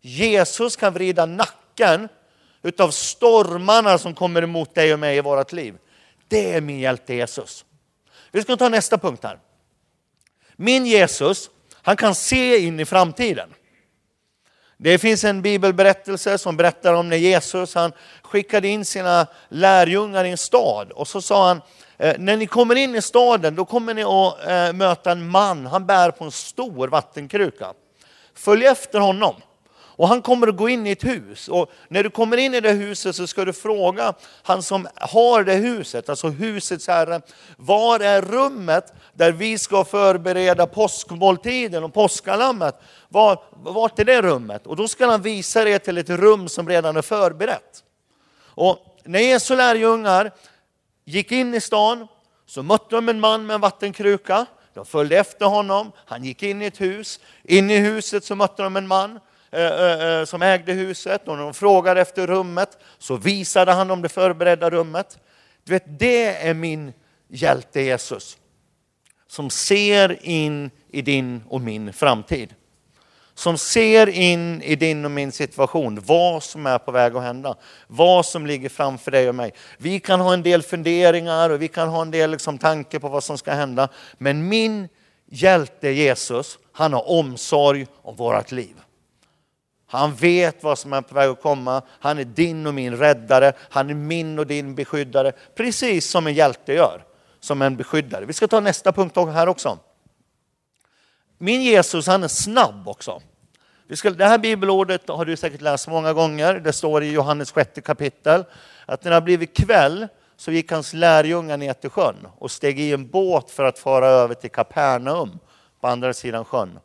Jesus 0.02 0.76
kan 0.76 0.94
vrida 0.94 1.26
nacken 1.26 2.10
utav 2.62 2.92
stormarna 2.92 3.98
som 3.98 4.16
kommer 4.16 4.42
emot 4.42 4.76
dig 4.76 4.94
och 4.94 5.00
mig 5.00 5.18
i 5.18 5.22
vårt 5.22 5.52
liv. 5.52 5.78
Det 6.28 6.54
är 6.54 6.62
min 6.62 6.80
hjälte 6.80 7.14
Jesus. 7.14 7.66
Vi 8.32 8.42
ska 8.42 8.58
ta 8.58 8.70
nästa 8.70 8.98
punkt 8.98 9.24
här. 9.24 9.40
Min 10.56 10.86
Jesus, 10.86 11.50
han 11.74 11.98
kan 11.98 12.16
se 12.16 12.58
in 12.58 12.80
i 12.80 12.86
framtiden. 12.86 13.50
Det 14.84 14.98
finns 14.98 15.24
en 15.24 15.42
bibelberättelse 15.42 16.38
som 16.38 16.58
berättar 16.58 16.94
om 16.94 17.10
när 17.10 17.18
Jesus 17.18 17.76
han 17.76 17.92
skickade 18.22 18.68
in 18.68 18.86
sina 18.86 19.28
lärjungar 19.50 20.26
i 20.26 20.32
en 20.32 20.38
stad 20.38 20.92
och 20.92 21.08
så 21.08 21.22
sa 21.22 21.48
han, 21.48 21.62
eh, 21.98 22.16
när 22.20 22.38
ni 22.38 22.48
kommer 22.48 22.76
in 22.76 22.96
i 22.96 23.02
staden 23.02 23.56
då 23.56 23.66
kommer 23.66 23.94
ni 23.94 24.04
att 24.04 24.48
eh, 24.48 24.74
möta 24.74 25.12
en 25.12 25.30
man, 25.30 25.66
han 25.66 25.86
bär 25.86 26.12
på 26.12 26.24
en 26.24 26.32
stor 26.32 26.88
vattenkruka. 26.88 27.74
Följ 28.36 28.66
efter 28.66 29.00
honom. 29.00 29.36
Och 29.96 30.08
han 30.08 30.22
kommer 30.22 30.48
att 30.48 30.58
gå 30.58 30.70
in 30.70 30.88
i 30.88 30.92
ett 30.92 31.04
hus 31.04 31.48
och 31.48 31.72
när 31.88 32.04
du 32.04 32.10
kommer 32.10 32.38
in 32.38 32.54
i 32.54 32.62
det 32.62 32.72
huset 32.72 33.16
så 33.16 33.28
ska 33.28 33.46
du 33.46 33.54
fråga 33.54 34.14
han 34.44 34.64
som 34.64 34.88
har 34.96 35.44
det 35.44 35.54
huset, 35.54 36.10
alltså 36.10 36.28
husets 36.28 36.88
herre, 36.88 37.22
var 37.58 38.00
är 38.00 38.22
rummet 38.22 38.94
där 39.14 39.32
vi 39.32 39.58
ska 39.58 39.86
förbereda 39.86 40.68
påskmåltiden 40.68 41.84
och 41.84 41.94
påskalammet? 41.94 42.76
Var, 43.10 43.44
vart 43.52 44.00
är 44.00 44.06
det 44.06 44.22
rummet? 44.22 44.68
Och 44.68 44.76
då 44.76 44.88
ska 44.88 45.06
han 45.06 45.22
visa 45.22 45.64
dig 45.64 45.80
till 45.80 45.98
ett 45.98 46.10
rum 46.10 46.50
som 46.50 46.70
redan 46.70 46.98
är 46.98 47.02
förberett. 47.02 47.84
Och 48.44 48.78
när 49.06 49.20
Jesu 49.20 49.56
lärjungar 49.56 50.32
gick 51.06 51.32
in 51.32 51.54
i 51.54 51.62
stan 51.62 52.08
så 52.46 52.64
mötte 52.64 52.96
de 52.96 53.10
en 53.10 53.20
man 53.20 53.46
med 53.46 53.54
en 53.54 53.62
vattenkruka. 53.62 54.46
De 54.74 54.86
följde 54.86 55.18
efter 55.18 55.46
honom, 55.46 55.92
han 56.06 56.24
gick 56.24 56.44
in 56.44 56.62
i 56.62 56.66
ett 56.66 56.82
hus. 56.82 57.20
In 57.44 57.70
i 57.70 57.78
huset 57.78 58.26
så 58.26 58.36
mötte 58.36 58.64
de 58.64 58.76
en 58.76 58.88
man 58.88 59.20
Eh, 59.52 59.66
eh, 59.66 60.20
eh, 60.20 60.26
som 60.26 60.42
ägde 60.42 60.74
huset 60.74 61.28
och 61.28 61.38
när 61.38 61.44
de 61.44 61.54
frågade 61.54 62.02
efter 62.02 62.28
rummet 62.28 62.78
så 62.98 63.16
visade 63.16 63.72
han 63.72 63.88
dem 63.88 64.02
det 64.02 64.10
förberedda 64.10 64.70
rummet. 64.70 65.20
Du 65.64 65.72
vet, 65.72 66.00
det 66.00 66.48
är 66.48 66.54
min 66.54 66.94
hjälte 67.28 67.82
Jesus 67.82 68.38
som 69.28 69.50
ser 69.50 70.26
in 70.26 70.72
i 70.90 71.02
din 71.02 71.44
och 71.50 71.62
min 71.62 71.94
framtid. 71.94 72.54
Som 73.34 73.58
ser 73.58 74.10
in 74.10 74.62
i 74.62 74.76
din 74.76 75.06
och 75.06 75.12
min 75.12 75.32
situation, 75.32 76.00
vad 76.06 76.44
som 76.44 76.66
är 76.66 76.78
på 76.78 76.92
väg 76.92 77.16
att 77.16 77.24
hända, 77.24 77.56
vad 77.88 78.26
som 78.26 78.46
ligger 78.46 78.70
framför 78.70 79.12
dig 79.12 79.30
och 79.30 79.36
mig. 79.36 79.54
Vi 79.78 80.00
kan 80.00 80.20
ha 80.20 80.34
en 80.34 80.44
del 80.44 80.62
funderingar 80.62 81.50
och 81.50 81.62
vi 81.62 81.68
kan 81.68 81.90
ha 81.90 82.02
en 82.02 82.12
del 82.12 82.32
liksom 82.32 82.58
tankar 82.58 83.00
på 83.00 83.08
vad 83.08 83.24
som 83.24 83.38
ska 83.38 83.52
hända, 83.52 83.90
men 84.18 84.48
min 84.48 84.88
hjälte 85.26 85.90
Jesus 85.90 86.60
Han 86.72 86.94
har 86.94 87.10
omsorg 87.10 87.88
om 88.02 88.16
vårt 88.16 88.52
liv. 88.52 88.76
Han 89.92 90.16
vet 90.16 90.64
vad 90.64 90.80
som 90.80 90.94
är 90.94 91.02
på 91.02 91.16
väg 91.16 91.30
att 91.30 91.42
komma. 91.42 91.82
Han 92.00 92.20
är 92.20 92.24
din 92.24 92.68
och 92.68 92.74
min 92.74 92.98
räddare. 92.98 93.54
Han 93.70 93.90
är 93.90 93.94
min 93.94 94.40
och 94.40 94.48
din 94.48 94.76
beskyddare. 94.76 95.32
Precis 95.56 96.10
som 96.10 96.28
en 96.28 96.34
hjälte 96.34 96.74
gör, 96.74 97.04
som 97.40 97.62
en 97.62 97.78
beskyddare. 97.78 98.26
Vi 98.26 98.34
ska 98.34 98.48
ta 98.48 98.60
nästa 98.60 98.92
punkt 98.92 99.16
här 99.16 99.50
också. 99.50 99.80
Min 101.38 101.62
Jesus, 101.62 102.08
han 102.08 102.24
är 102.24 102.28
snabb 102.28 102.88
också. 102.88 103.22
Vi 103.88 103.96
ska, 103.96 104.10
det 104.10 104.26
här 104.26 104.38
bibelordet 104.38 105.10
har 105.10 105.26
du 105.26 105.38
säkert 105.38 105.62
läst 105.62 105.88
många 105.88 106.14
gånger. 106.14 106.54
Det 106.54 106.74
står 106.74 107.04
i 107.04 107.12
Johannes 107.12 107.52
sjätte 107.52 107.82
kapitel. 107.82 108.44
Att 108.86 109.04
när 109.04 109.12
det 109.12 109.16
har 109.16 109.22
blivit 109.22 109.58
kväll 109.58 110.08
så 110.38 110.52
gick 110.52 110.72
hans 110.72 110.94
lärjungar 110.94 111.58
ner 111.58 111.74
till 111.74 111.90
sjön 111.90 112.28
och 112.38 112.52
steg 112.52 112.80
i 112.80 112.94
en 112.94 113.08
båt 113.08 113.52
för 113.52 113.64
att 113.64 113.80
fara 113.80 114.08
över 114.08 114.36
till 114.36 114.52
Kapernaum 114.52 115.40
på 115.82 115.88
andra 115.88 116.14
sidan 116.14 116.46
sjön. 116.46 116.80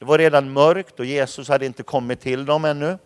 Det 0.00 0.06
var 0.06 0.18
redan 0.18 0.52
mörkt 0.52 1.00
och 1.00 1.06
Jesus 1.06 1.48
hade 1.48 1.66
inte 1.66 1.82
kommit 1.82 2.20
till 2.20 2.46
dem 2.46 2.64
ännu. 2.64 2.98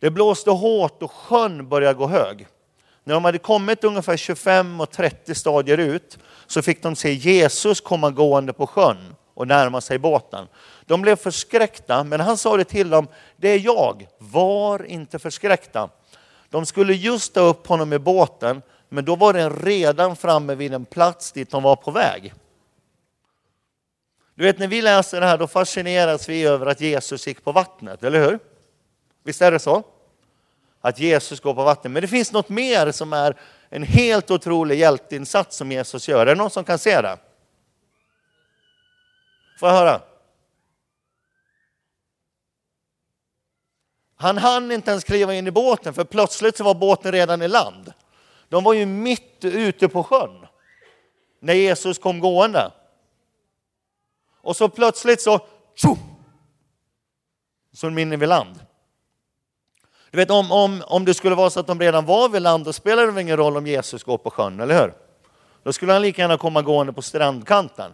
Det 0.00 0.10
blåste 0.10 0.50
hårt 0.50 1.02
och 1.02 1.12
sjön 1.12 1.68
började 1.68 1.94
gå 1.94 2.06
hög. 2.06 2.46
När 3.04 3.14
de 3.14 3.24
hade 3.24 3.38
kommit 3.38 3.84
ungefär 3.84 4.16
25 4.16 4.80
och 4.80 4.90
30 4.90 5.34
stadier 5.34 5.78
ut 5.78 6.18
så 6.46 6.62
fick 6.62 6.82
de 6.82 6.96
se 6.96 7.12
Jesus 7.12 7.80
komma 7.80 8.10
gående 8.10 8.52
på 8.52 8.66
sjön 8.66 9.14
och 9.34 9.48
närma 9.48 9.80
sig 9.80 9.98
båten. 9.98 10.46
De 10.86 11.02
blev 11.02 11.16
förskräckta, 11.16 12.04
men 12.04 12.20
han 12.20 12.36
sa 12.36 12.56
det 12.56 12.64
till 12.64 12.90
dem, 12.90 13.08
det 13.36 13.48
är 13.48 13.58
jag, 13.58 14.06
var 14.18 14.84
inte 14.84 15.18
förskräckta. 15.18 15.88
De 16.50 16.66
skulle 16.66 16.94
just 16.94 17.34
ta 17.34 17.40
upp 17.40 17.66
honom 17.66 17.92
i 17.92 17.98
båten, 17.98 18.62
men 18.88 19.04
då 19.04 19.16
var 19.16 19.32
den 19.32 19.56
redan 19.56 20.16
framme 20.16 20.54
vid 20.54 20.74
en 20.74 20.84
plats 20.84 21.32
dit 21.32 21.50
de 21.50 21.62
var 21.62 21.76
på 21.76 21.90
väg. 21.90 22.34
Du 24.34 24.44
vet 24.44 24.58
när 24.58 24.68
vi 24.68 24.82
läser 24.82 25.20
det 25.20 25.26
här 25.26 25.38
då 25.38 25.46
fascineras 25.46 26.28
vi 26.28 26.44
över 26.44 26.66
att 26.66 26.80
Jesus 26.80 27.26
gick 27.26 27.44
på 27.44 27.52
vattnet, 27.52 28.04
eller 28.04 28.20
hur? 28.20 28.38
Visst 29.22 29.42
är 29.42 29.52
det 29.52 29.58
så? 29.58 29.82
Att 30.80 30.98
Jesus 30.98 31.40
går 31.40 31.54
på 31.54 31.64
vattnet. 31.64 31.92
Men 31.92 32.02
det 32.02 32.08
finns 32.08 32.32
något 32.32 32.48
mer 32.48 32.92
som 32.92 33.12
är 33.12 33.40
en 33.68 33.82
helt 33.82 34.30
otrolig 34.30 34.78
hjälteinsats 34.78 35.56
som 35.56 35.72
Jesus 35.72 36.08
gör. 36.08 36.20
Är 36.20 36.26
det 36.26 36.34
någon 36.34 36.50
som 36.50 36.64
kan 36.64 36.78
se 36.78 37.00
det? 37.00 37.18
Får 39.60 39.68
jag 39.68 39.76
höra? 39.76 40.00
Han 44.16 44.38
hann 44.38 44.72
inte 44.72 44.90
ens 44.90 45.04
kliva 45.04 45.34
in 45.34 45.46
i 45.46 45.50
båten 45.50 45.94
för 45.94 46.04
plötsligt 46.04 46.56
så 46.56 46.64
var 46.64 46.74
båten 46.74 47.12
redan 47.12 47.42
i 47.42 47.48
land. 47.48 47.92
De 48.48 48.64
var 48.64 48.72
ju 48.72 48.86
mitt 48.86 49.44
ute 49.44 49.88
på 49.88 50.02
sjön 50.02 50.46
när 51.40 51.54
Jesus 51.54 51.98
kom 51.98 52.20
gående. 52.20 52.72
Och 54.44 54.56
så 54.56 54.68
plötsligt 54.68 55.22
så, 55.22 55.40
tjo, 55.74 55.96
så 57.72 57.86
är 57.86 57.90
de 57.90 57.98
inne 57.98 58.16
vid 58.16 58.28
land. 58.28 58.60
Du 60.10 60.16
vet 60.18 60.30
om, 60.30 60.52
om, 60.52 60.82
om 60.86 61.04
det 61.04 61.14
skulle 61.14 61.34
vara 61.34 61.50
så 61.50 61.60
att 61.60 61.66
de 61.66 61.80
redan 61.80 62.06
var 62.06 62.28
vid 62.28 62.42
land, 62.42 62.64
då 62.64 62.72
spelar 62.72 63.06
det 63.06 63.20
ingen 63.20 63.36
roll 63.36 63.56
om 63.56 63.66
Jesus 63.66 64.04
går 64.04 64.18
på 64.18 64.30
sjön, 64.30 64.60
eller 64.60 64.80
hur? 64.80 64.94
Då 65.62 65.72
skulle 65.72 65.92
han 65.92 66.02
lika 66.02 66.22
gärna 66.22 66.38
komma 66.38 66.62
gående 66.62 66.92
på 66.92 67.02
strandkanten. 67.02 67.92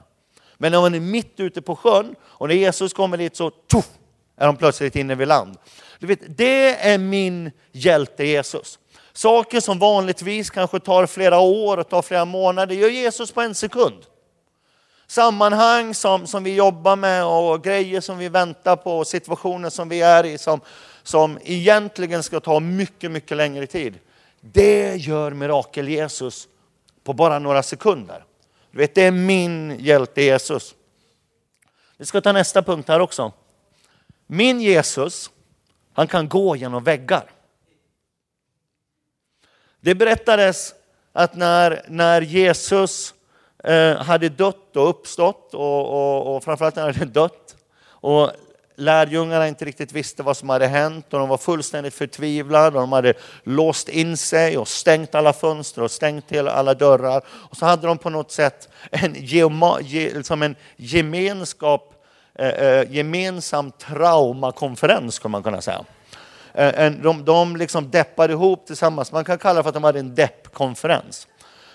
Men 0.54 0.73
när 0.73 0.80
man 0.80 0.95
är 0.95 1.00
mitt 1.00 1.40
ute 1.40 1.62
på 1.62 1.76
sjön 1.76 2.14
och 2.23 2.49
när 2.49 2.54
Jesus 2.54 2.92
kommer 2.92 3.16
dit 3.16 3.37
så 3.37 3.50
tuff, 3.50 3.88
är 4.37 4.47
de 4.47 4.57
plötsligt 4.57 4.97
inne 4.97 5.14
vid 5.14 5.28
land. 5.28 5.57
Du 5.99 6.07
vet, 6.07 6.37
det 6.37 6.90
är 6.90 6.99
min 6.99 7.50
hjälte 7.73 8.25
Jesus. 8.25 8.78
Saker 9.12 9.61
som 9.61 9.78
vanligtvis 9.78 10.50
kanske 10.50 10.80
tar 10.80 11.07
flera 11.07 11.38
år 11.38 11.76
och 11.76 11.88
tar 11.88 12.02
flera 12.02 12.25
månader, 12.25 12.75
gör 12.75 12.88
Jesus 12.88 13.33
på 13.33 13.40
en 13.40 13.54
sekund 13.54 14.07
sammanhang 15.10 15.94
som, 15.94 16.26
som 16.26 16.44
vi 16.44 16.54
jobbar 16.54 16.96
med 16.96 17.24
och 17.24 17.64
grejer 17.64 18.00
som 18.00 18.18
vi 18.18 18.28
väntar 18.28 18.76
på 18.76 18.98
och 18.98 19.06
situationer 19.06 19.70
som 19.70 19.88
vi 19.88 20.00
är 20.00 20.26
i 20.26 20.38
som, 20.38 20.60
som 21.02 21.38
egentligen 21.42 22.22
ska 22.22 22.40
ta 22.40 22.60
mycket, 22.60 23.10
mycket 23.10 23.36
längre 23.36 23.66
tid. 23.66 23.98
Det 24.40 24.96
gör 24.96 25.30
mirakel 25.30 25.88
Jesus 25.88 26.48
på 27.04 27.12
bara 27.12 27.38
några 27.38 27.62
sekunder. 27.62 28.24
Du 28.70 28.78
vet, 28.78 28.94
det 28.94 29.02
är 29.02 29.10
min 29.10 29.76
hjälte 29.78 30.22
Jesus. 30.22 30.74
Vi 31.96 32.06
ska 32.06 32.20
ta 32.20 32.32
nästa 32.32 32.62
punkt 32.62 32.88
här 32.88 33.00
också. 33.00 33.32
Min 34.26 34.60
Jesus, 34.60 35.30
han 35.92 36.06
kan 36.06 36.28
gå 36.28 36.56
genom 36.56 36.84
väggar. 36.84 37.30
Det 39.80 39.94
berättades 39.94 40.74
att 41.12 41.34
när, 41.34 41.84
när 41.88 42.22
Jesus 42.22 43.14
Eh, 43.64 43.96
hade 43.96 44.28
dött 44.28 44.76
och 44.76 44.88
uppstått 44.88 45.54
och, 45.54 45.88
och, 45.88 46.36
och 46.36 46.44
framförallt 46.44 46.76
när 46.76 46.82
han 46.82 46.94
hade 46.94 47.10
dött. 47.10 47.56
Och 47.84 48.30
lärjungarna 48.76 49.48
inte 49.48 49.64
riktigt 49.64 49.92
visste 49.92 50.22
vad 50.22 50.36
som 50.36 50.48
hade 50.48 50.66
hänt 50.66 51.12
och 51.12 51.18
de 51.18 51.28
var 51.28 51.38
fullständigt 51.38 51.94
förtvivlade. 51.94 52.66
Och 52.66 52.82
de 52.82 52.92
hade 52.92 53.14
låst 53.42 53.88
in 53.88 54.16
sig 54.16 54.58
och 54.58 54.68
stängt 54.68 55.14
alla 55.14 55.32
fönster 55.32 55.82
och 55.82 55.90
stängt 55.90 56.36
alla 56.36 56.74
dörrar. 56.74 57.22
Och 57.28 57.56
så 57.56 57.66
hade 57.66 57.86
de 57.86 57.98
på 57.98 58.10
något 58.10 58.30
sätt 58.30 58.68
en, 58.90 59.14
geoma, 59.18 59.78
liksom 59.78 60.42
en 60.42 60.56
gemenskap, 60.76 62.04
eh, 62.34 62.48
eh, 62.48 62.92
gemensam 62.92 63.70
traumakonferens 63.70 65.18
kan 65.18 65.30
man 65.30 65.42
kunna 65.42 65.60
säga. 65.60 65.84
Eh, 66.54 66.92
de, 66.92 67.24
de 67.24 67.56
liksom 67.56 67.90
deppade 67.90 68.32
ihop 68.32 68.66
tillsammans, 68.66 69.12
man 69.12 69.24
kan 69.24 69.38
kalla 69.38 69.56
det 69.56 69.62
för 69.62 69.68
att 69.68 69.74
de 69.74 69.84
hade 69.84 69.98
en 69.98 70.14
deppkonferens 70.14 71.26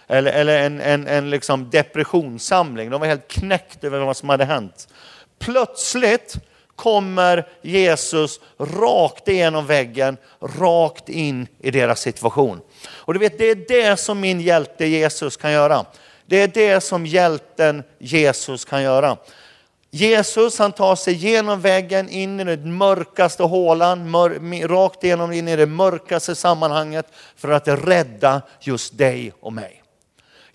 eller, 0.08 0.32
eller 0.32 0.60
en, 0.60 0.82
en, 0.82 1.08
en 1.08 1.30
liksom 1.30 1.70
depressionssamling. 1.70 2.90
De 2.90 3.00
var 3.00 3.08
helt 3.08 3.28
knäckt 3.28 3.84
över 3.84 4.00
vad 4.00 4.18
som 4.18 4.30
hade 4.30 4.46
hänt. 4.46 4.88
Plötsligt 5.40 6.36
kommer 6.76 7.48
Jesus 7.62 8.40
rakt 8.60 9.28
igenom 9.28 9.66
väggen, 9.66 10.18
rakt 10.42 11.10
in 11.10 11.48
i 11.60 11.72
deras 11.72 12.00
situation. 12.00 12.62
Och 12.88 13.14
du 13.14 13.20
vet, 13.20 13.38
det 13.38 13.50
är 13.50 13.56
det 13.56 13.98
som 13.98 14.20
min 14.20 14.42
hjälte 14.42 14.86
Jesus 14.86 15.38
kan 15.38 15.52
göra. 15.52 15.86
Det 16.26 16.42
är 16.42 16.48
det 16.48 16.82
som 16.82 17.06
hjälten 17.06 17.84
Jesus 18.00 18.66
kan 18.66 18.84
göra. 18.84 19.18
Jesus 19.92 20.60
han 20.60 20.72
tar 20.72 20.96
sig 20.96 21.14
genom 21.14 21.62
väggen 21.62 22.10
in 22.10 22.40
i 22.40 22.44
den 22.44 22.78
mörkaste 22.78 23.44
hålan, 23.44 24.12
mör, 24.12 24.68
rakt 24.68 25.04
igenom 25.04 25.32
in 25.32 25.48
i 25.48 25.56
det 25.56 25.66
mörkaste 25.66 26.36
sammanhanget 26.36 27.06
för 27.36 27.52
att 27.52 27.68
rädda 27.68 28.42
just 28.60 28.98
dig 28.98 29.34
och 29.40 29.54
mig. 29.54 29.85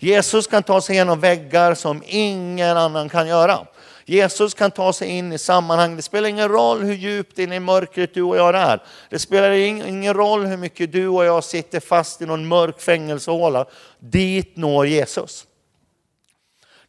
Jesus 0.03 0.47
kan 0.47 0.63
ta 0.63 0.81
sig 0.81 0.95
igenom 0.95 1.19
väggar 1.19 1.73
som 1.73 2.03
ingen 2.05 2.77
annan 2.77 3.09
kan 3.09 3.27
göra. 3.27 3.59
Jesus 4.05 4.53
kan 4.53 4.71
ta 4.71 4.93
sig 4.93 5.09
in 5.09 5.33
i 5.33 5.37
sammanhang. 5.37 5.95
Det 5.95 6.01
spelar 6.01 6.29
ingen 6.29 6.49
roll 6.49 6.83
hur 6.83 6.93
djupt 6.93 7.39
in 7.39 7.53
i 7.53 7.59
mörkret 7.59 8.13
du 8.13 8.21
och 8.21 8.37
jag 8.37 8.55
är. 8.55 8.83
Det 9.09 9.19
spelar 9.19 9.51
ingen 9.51 10.13
roll 10.13 10.45
hur 10.45 10.57
mycket 10.57 10.91
du 10.91 11.07
och 11.07 11.25
jag 11.25 11.43
sitter 11.43 11.79
fast 11.79 12.21
i 12.21 12.25
någon 12.25 12.47
mörk 12.47 12.81
fängelsehåla. 12.81 13.65
Dit 13.99 14.57
når 14.57 14.85
Jesus. 14.85 15.47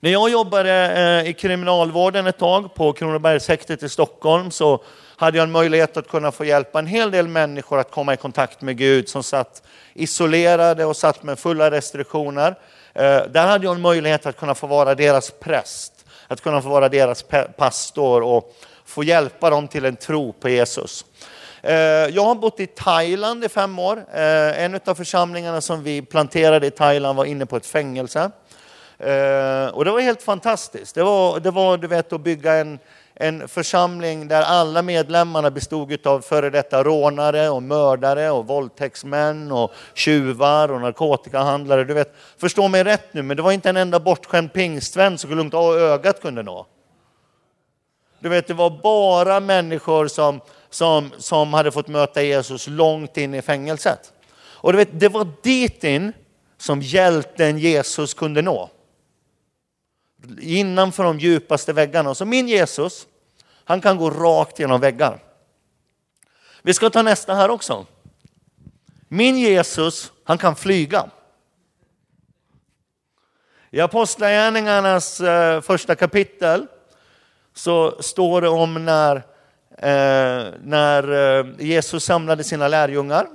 När 0.01 0.11
jag 0.11 0.31
jobbade 0.31 0.73
eh, 0.73 1.31
i 1.31 1.33
kriminalvården 1.33 2.27
ett 2.27 2.39
tag 2.39 2.75
på 2.75 2.93
Kronobergshäktet 2.93 3.83
i 3.83 3.89
Stockholm 3.89 4.51
så 4.51 4.83
hade 5.17 5.39
jag 5.39 5.45
en 5.45 5.53
möjlighet 5.53 5.97
att 5.97 6.09
kunna 6.09 6.33
få 6.33 6.45
hjälpa 6.45 6.79
en 6.79 6.87
hel 6.87 7.11
del 7.11 7.29
människor 7.29 7.79
att 7.79 7.91
komma 7.91 8.15
i 8.15 8.17
kontakt 8.17 8.61
med 8.61 8.77
Gud 8.77 9.09
som 9.09 9.23
satt 9.23 9.63
isolerade 9.95 10.85
och 10.85 10.97
satt 10.97 11.23
med 11.23 11.39
fulla 11.39 11.71
restriktioner. 11.71 12.55
Eh, 12.95 13.23
där 13.27 13.47
hade 13.47 13.65
jag 13.65 13.75
en 13.75 13.81
möjlighet 13.81 14.27
att 14.27 14.37
kunna 14.37 14.55
få 14.55 14.67
vara 14.67 14.95
deras 14.95 15.31
präst, 15.31 15.93
att 16.29 16.41
kunna 16.41 16.63
få 16.63 16.69
vara 16.69 16.89
deras 16.89 17.25
pastor 17.57 18.23
och 18.23 18.55
få 18.85 19.05
hjälpa 19.05 19.51
dem 19.51 19.69
till 19.69 19.85
en 19.85 19.97
tro 19.97 20.33
på 20.33 20.49
Jesus. 20.49 21.05
Eh, 21.63 21.75
jag 21.75 22.25
har 22.25 22.35
bott 22.35 22.61
i 22.61 22.67
Thailand 22.67 23.45
i 23.45 23.49
fem 23.49 23.79
år. 23.79 24.05
Eh, 24.15 24.65
en 24.65 24.81
av 24.85 24.95
församlingarna 24.95 25.61
som 25.61 25.83
vi 25.83 26.03
planterade 26.03 26.67
i 26.67 26.71
Thailand 26.71 27.17
var 27.17 27.25
inne 27.25 27.47
på 27.47 27.57
ett 27.57 27.67
fängelse. 27.67 28.31
Och 29.73 29.85
det 29.85 29.91
var 29.91 30.01
helt 30.01 30.23
fantastiskt. 30.23 30.95
Det 30.95 31.03
var, 31.03 31.41
det 31.41 31.51
var 31.51 31.77
du 31.77 31.87
vet, 31.87 32.13
att 32.13 32.21
bygga 32.21 32.55
en, 32.55 32.79
en 33.23 33.49
församling 33.49 34.29
där 34.29 34.43
alla 34.43 34.83
medlemmarna 34.83 35.51
bestod 35.51 36.07
av 36.07 36.21
före 36.21 36.51
detta 36.51 36.83
rånare 36.85 37.49
och 37.49 37.63
mördare 37.63 38.31
och 38.31 38.47
våldtäktsmän 38.47 39.53
och 39.53 39.73
tjuvar 39.95 40.73
och 40.73 40.81
narkotikahandlare. 40.81 41.85
Du 41.85 41.95
vet, 41.95 42.15
förstå 42.39 42.69
mig 42.69 42.85
rätt 42.85 43.15
nu, 43.15 43.23
men 43.23 43.37
det 43.37 43.43
var 43.43 43.53
inte 43.53 43.69
en 43.69 43.77
enda 43.77 44.01
bortskämd 44.01 44.53
pingstvän 44.53 45.19
som 45.19 45.31
lugnt 45.31 45.55
av 45.55 45.77
ögat 45.77 46.21
kunde 46.21 46.43
nå. 46.43 46.67
Du 48.19 48.29
vet, 48.29 48.47
det 48.47 48.55
var 48.55 48.71
bara 48.83 49.41
människor 49.41 50.09
som, 50.09 50.41
som, 50.71 51.11
som 51.19 51.55
hade 51.55 51.73
fått 51.73 51.89
möta 51.89 52.23
Jesus 52.23 52.67
långt 52.67 53.17
in 53.17 53.35
i 53.35 53.43
fängelset. 53.43 54.13
Och 54.35 54.73
du 54.73 54.79
vet, 54.79 55.01
det 55.01 55.09
var 55.09 55.29
dit 55.43 55.85
in 55.85 56.13
som 56.59 56.81
hjälten 56.81 57.59
Jesus 57.59 58.15
kunde 58.15 58.43
nå 58.43 58.71
innanför 60.41 61.05
de 61.05 61.19
djupaste 61.19 61.73
väggarna. 61.73 62.15
Så 62.15 62.25
min 62.25 62.49
Jesus, 62.49 63.07
han 63.65 63.81
kan 63.81 63.97
gå 63.97 64.11
rakt 64.11 64.59
genom 64.59 64.81
väggar. 64.81 65.19
Vi 66.63 66.75
ska 66.75 66.91
ta 66.91 67.03
nästa 67.03 67.35
här 67.35 67.49
också. 67.49 67.87
Min 69.09 69.39
Jesus, 69.39 70.13
han 70.25 70.39
kan 70.39 70.57
flyga. 70.57 71.11
I 73.71 73.81
Apostlagärningarnas 73.81 75.21
eh, 75.21 75.61
första 75.61 75.95
kapitel 75.95 76.67
så 77.55 78.03
står 78.03 78.41
det 78.41 78.49
om 78.49 78.85
när, 78.85 79.17
eh, 79.79 80.55
när 80.63 81.13
eh, 81.39 81.47
Jesus 81.59 82.05
samlade 82.05 82.45
sina 82.45 82.69
lärjungar. 82.69 83.27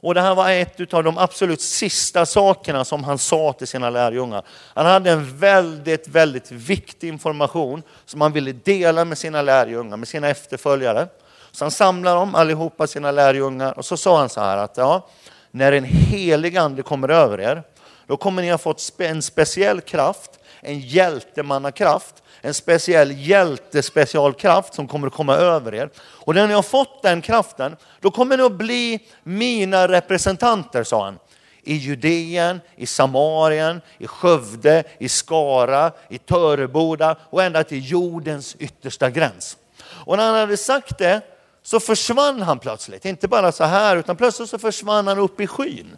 Och 0.00 0.14
det 0.14 0.20
här 0.20 0.34
var 0.34 0.50
ett 0.50 0.94
av 0.94 1.04
de 1.04 1.18
absolut 1.18 1.60
sista 1.60 2.26
sakerna 2.26 2.84
som 2.84 3.04
han 3.04 3.18
sa 3.18 3.52
till 3.52 3.66
sina 3.66 3.90
lärjungar. 3.90 4.42
Han 4.74 4.86
hade 4.86 5.10
en 5.10 5.38
väldigt, 5.38 6.08
väldigt 6.08 6.50
viktig 6.50 7.08
information 7.08 7.82
som 8.04 8.20
han 8.20 8.32
ville 8.32 8.52
dela 8.52 9.04
med 9.04 9.18
sina 9.18 9.42
lärjungar, 9.42 9.96
med 9.96 10.08
sina 10.08 10.28
efterföljare. 10.28 11.08
Så 11.52 11.64
han 11.64 11.70
samlar 11.70 12.14
dem 12.16 12.34
allihopa, 12.34 12.86
sina 12.86 13.10
lärjungar, 13.10 13.78
och 13.78 13.84
så 13.84 13.96
sa 13.96 14.18
han 14.18 14.28
så 14.28 14.40
här 14.40 14.56
att 14.56 14.76
ja, 14.76 15.06
när 15.50 15.72
en 15.72 15.84
helig 15.84 16.56
ande 16.56 16.82
kommer 16.82 17.08
över 17.08 17.40
er, 17.40 17.62
då 18.06 18.16
kommer 18.16 18.42
ni 18.42 18.50
ha 18.50 18.58
fått 18.58 18.92
en 18.98 19.22
speciell 19.22 19.80
kraft, 19.80 20.30
en 20.60 20.80
hjältemannakraft, 20.80 22.22
en 22.40 22.54
speciell 22.54 23.12
hjältespecialkraft 23.16 24.74
som 24.74 24.88
kommer 24.88 25.06
att 25.06 25.12
komma 25.12 25.34
över 25.34 25.74
er. 25.74 25.90
Och 25.98 26.34
när 26.34 26.46
ni 26.46 26.54
har 26.54 26.62
fått 26.62 27.02
den 27.02 27.22
kraften, 27.22 27.76
då 28.00 28.10
kommer 28.10 28.36
ni 28.36 28.42
att 28.42 28.52
bli 28.52 29.00
mina 29.22 29.88
representanter, 29.88 30.84
sa 30.84 31.04
han. 31.04 31.18
I 31.62 31.74
Judeen, 31.74 32.60
i 32.76 32.86
Samarien, 32.86 33.80
i 33.98 34.06
Skövde, 34.06 34.84
i 34.98 35.08
Skara, 35.08 35.92
i 36.08 36.18
Töreboda 36.18 37.16
och 37.30 37.42
ända 37.42 37.64
till 37.64 37.90
jordens 37.90 38.56
yttersta 38.58 39.10
gräns. 39.10 39.56
Och 39.88 40.16
när 40.16 40.24
han 40.24 40.34
hade 40.34 40.56
sagt 40.56 40.98
det 40.98 41.20
så 41.62 41.80
försvann 41.80 42.42
han 42.42 42.58
plötsligt, 42.58 43.04
inte 43.04 43.28
bara 43.28 43.52
så 43.52 43.64
här, 43.64 43.96
utan 43.96 44.16
plötsligt 44.16 44.48
så 44.48 44.58
försvann 44.58 45.06
han 45.06 45.18
upp 45.18 45.40
i 45.40 45.46
skyn. 45.46 45.96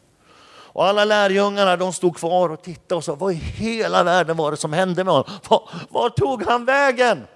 Och 0.72 0.86
alla 0.86 1.04
lärjungarna 1.04 1.76
de 1.76 1.92
stod 1.92 2.16
kvar 2.16 2.48
och 2.48 2.62
tittade 2.62 2.94
och 2.94 3.04
sa, 3.04 3.14
vad 3.14 3.32
i 3.32 3.36
hela 3.36 4.02
världen 4.02 4.36
var 4.36 4.50
det 4.50 4.56
som 4.56 4.72
hände 4.72 5.04
med 5.04 5.14
honom? 5.14 5.30
Var, 5.48 5.68
var 5.88 6.10
tog 6.10 6.42
han 6.42 6.64
vägen? 6.64 7.26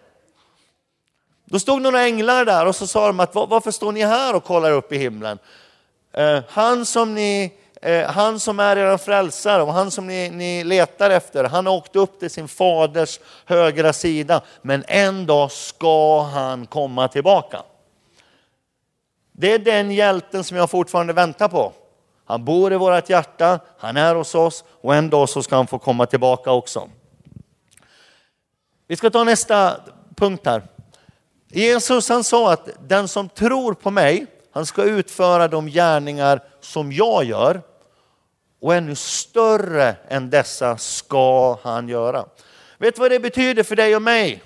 Då 1.45 1.59
stod 1.59 1.83
några 1.83 2.03
änglar 2.03 2.45
där 2.45 2.67
och 2.67 2.77
så 2.77 2.87
sa 2.87 3.07
de 3.07 3.21
att 3.21 3.35
varför 3.35 3.71
står 3.71 3.93
ni 3.93 4.03
här 4.03 4.35
och 4.35 4.45
kollar 4.45 4.71
upp 4.71 4.93
i 4.93 4.99
himlen? 4.99 5.39
Eh, 6.13 6.41
han, 6.49 6.87
som 6.87 7.15
ni, 7.15 7.53
eh, 7.83 8.11
han 8.11 8.41
som 8.41 8.61
är 8.61 8.77
er 8.77 8.97
frälsare 8.97 9.63
och 9.63 9.73
han 9.73 9.91
som 9.91 10.07
ni, 10.07 10.31
ni 10.31 10.65
letar 10.65 11.11
efter, 11.11 11.45
han 11.45 11.67
har 11.67 11.75
åkt 11.75 11.97
upp 11.97 12.21
till 12.21 12.31
sin 12.31 12.49
faders 12.49 13.21
högra 13.45 13.93
sida. 13.93 14.43
Men 14.63 14.85
en 14.89 15.27
dag 15.27 15.53
ska 15.53 16.23
han 16.23 16.67
komma 16.67 17.09
tillbaka. 17.09 17.63
Det 19.33 19.53
är 19.53 19.59
den 19.59 19.91
hjälten 19.91 20.45
som 20.45 20.57
jag 20.57 20.71
fortfarande 20.71 21.13
väntar 21.13 21.49
på. 21.49 21.73
Han 22.25 22.45
bor 22.45 22.73
i 22.73 22.77
vårt 22.77 23.11
hjärta, 23.11 23.61
han 23.79 23.97
är 23.97 24.15
hos 24.15 24.35
oss 24.35 24.65
och 24.81 24.95
en 24.95 25.11
dag 25.11 25.29
så 25.29 25.43
ska 25.43 25.57
han 25.57 25.67
få 25.67 25.79
komma 25.79 26.07
tillbaka 26.07 26.51
också. 26.51 26.89
Vi 28.87 28.97
ska 28.97 29.11
ta 29.11 29.25
nästa 29.25 29.77
punkt 30.17 30.43
här. 30.47 30.63
Jesus 31.49 32.09
han 32.09 32.25
sa 32.25 32.53
att 32.53 32.69
den 32.89 33.09
som 33.09 33.29
tror 33.29 33.75
på 33.75 33.91
mig, 33.91 34.27
han 34.53 34.67
ska 34.67 34.83
utföra 34.83 35.49
de 35.49 35.67
gärningar 35.67 36.41
som 36.61 36.93
jag 36.93 37.25
gör 37.25 37.63
och 38.61 38.75
ännu 38.75 38.95
större 38.95 39.97
än 40.09 40.31
dessa 40.31 40.77
ska 40.77 41.59
han 41.63 41.89
göra. 41.89 42.25
Vet 42.79 42.95
du 42.95 43.01
vad 43.01 43.11
det 43.11 43.21
betyder 43.21 43.63
för 43.63 43.77
dig 43.77 43.97
och 43.97 44.03
mig? 44.03 44.43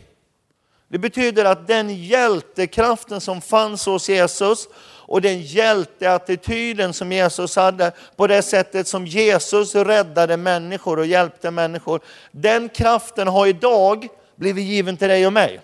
Det 0.89 0.99
betyder 0.99 1.45
att 1.45 1.67
den 1.67 1.97
hjältekraften 1.97 3.21
som 3.21 3.41
fanns 3.41 3.87
hos 3.87 4.09
Jesus 4.09 4.69
och 5.09 5.21
den 5.21 5.43
hjälteattityden 5.43 6.93
som 6.93 7.13
Jesus 7.13 7.57
hade, 7.57 7.93
på 8.17 8.27
det 8.27 8.43
sättet 8.43 8.89
som 8.89 9.07
Jesus 9.07 9.75
räddade 9.75 10.37
människor 10.37 10.99
och 10.99 11.07
hjälpte 11.07 11.51
människor. 11.51 12.01
Den 12.31 12.69
kraften 12.69 13.29
har 13.29 13.47
idag 13.47 14.09
blivit 14.37 14.65
given 14.65 14.97
till 14.97 15.09
dig 15.09 15.27
och 15.27 15.33
mig. 15.33 15.61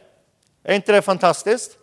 Är 0.64 0.74
inte 0.74 0.92
det 0.92 1.02
fantastiskt? 1.02 1.78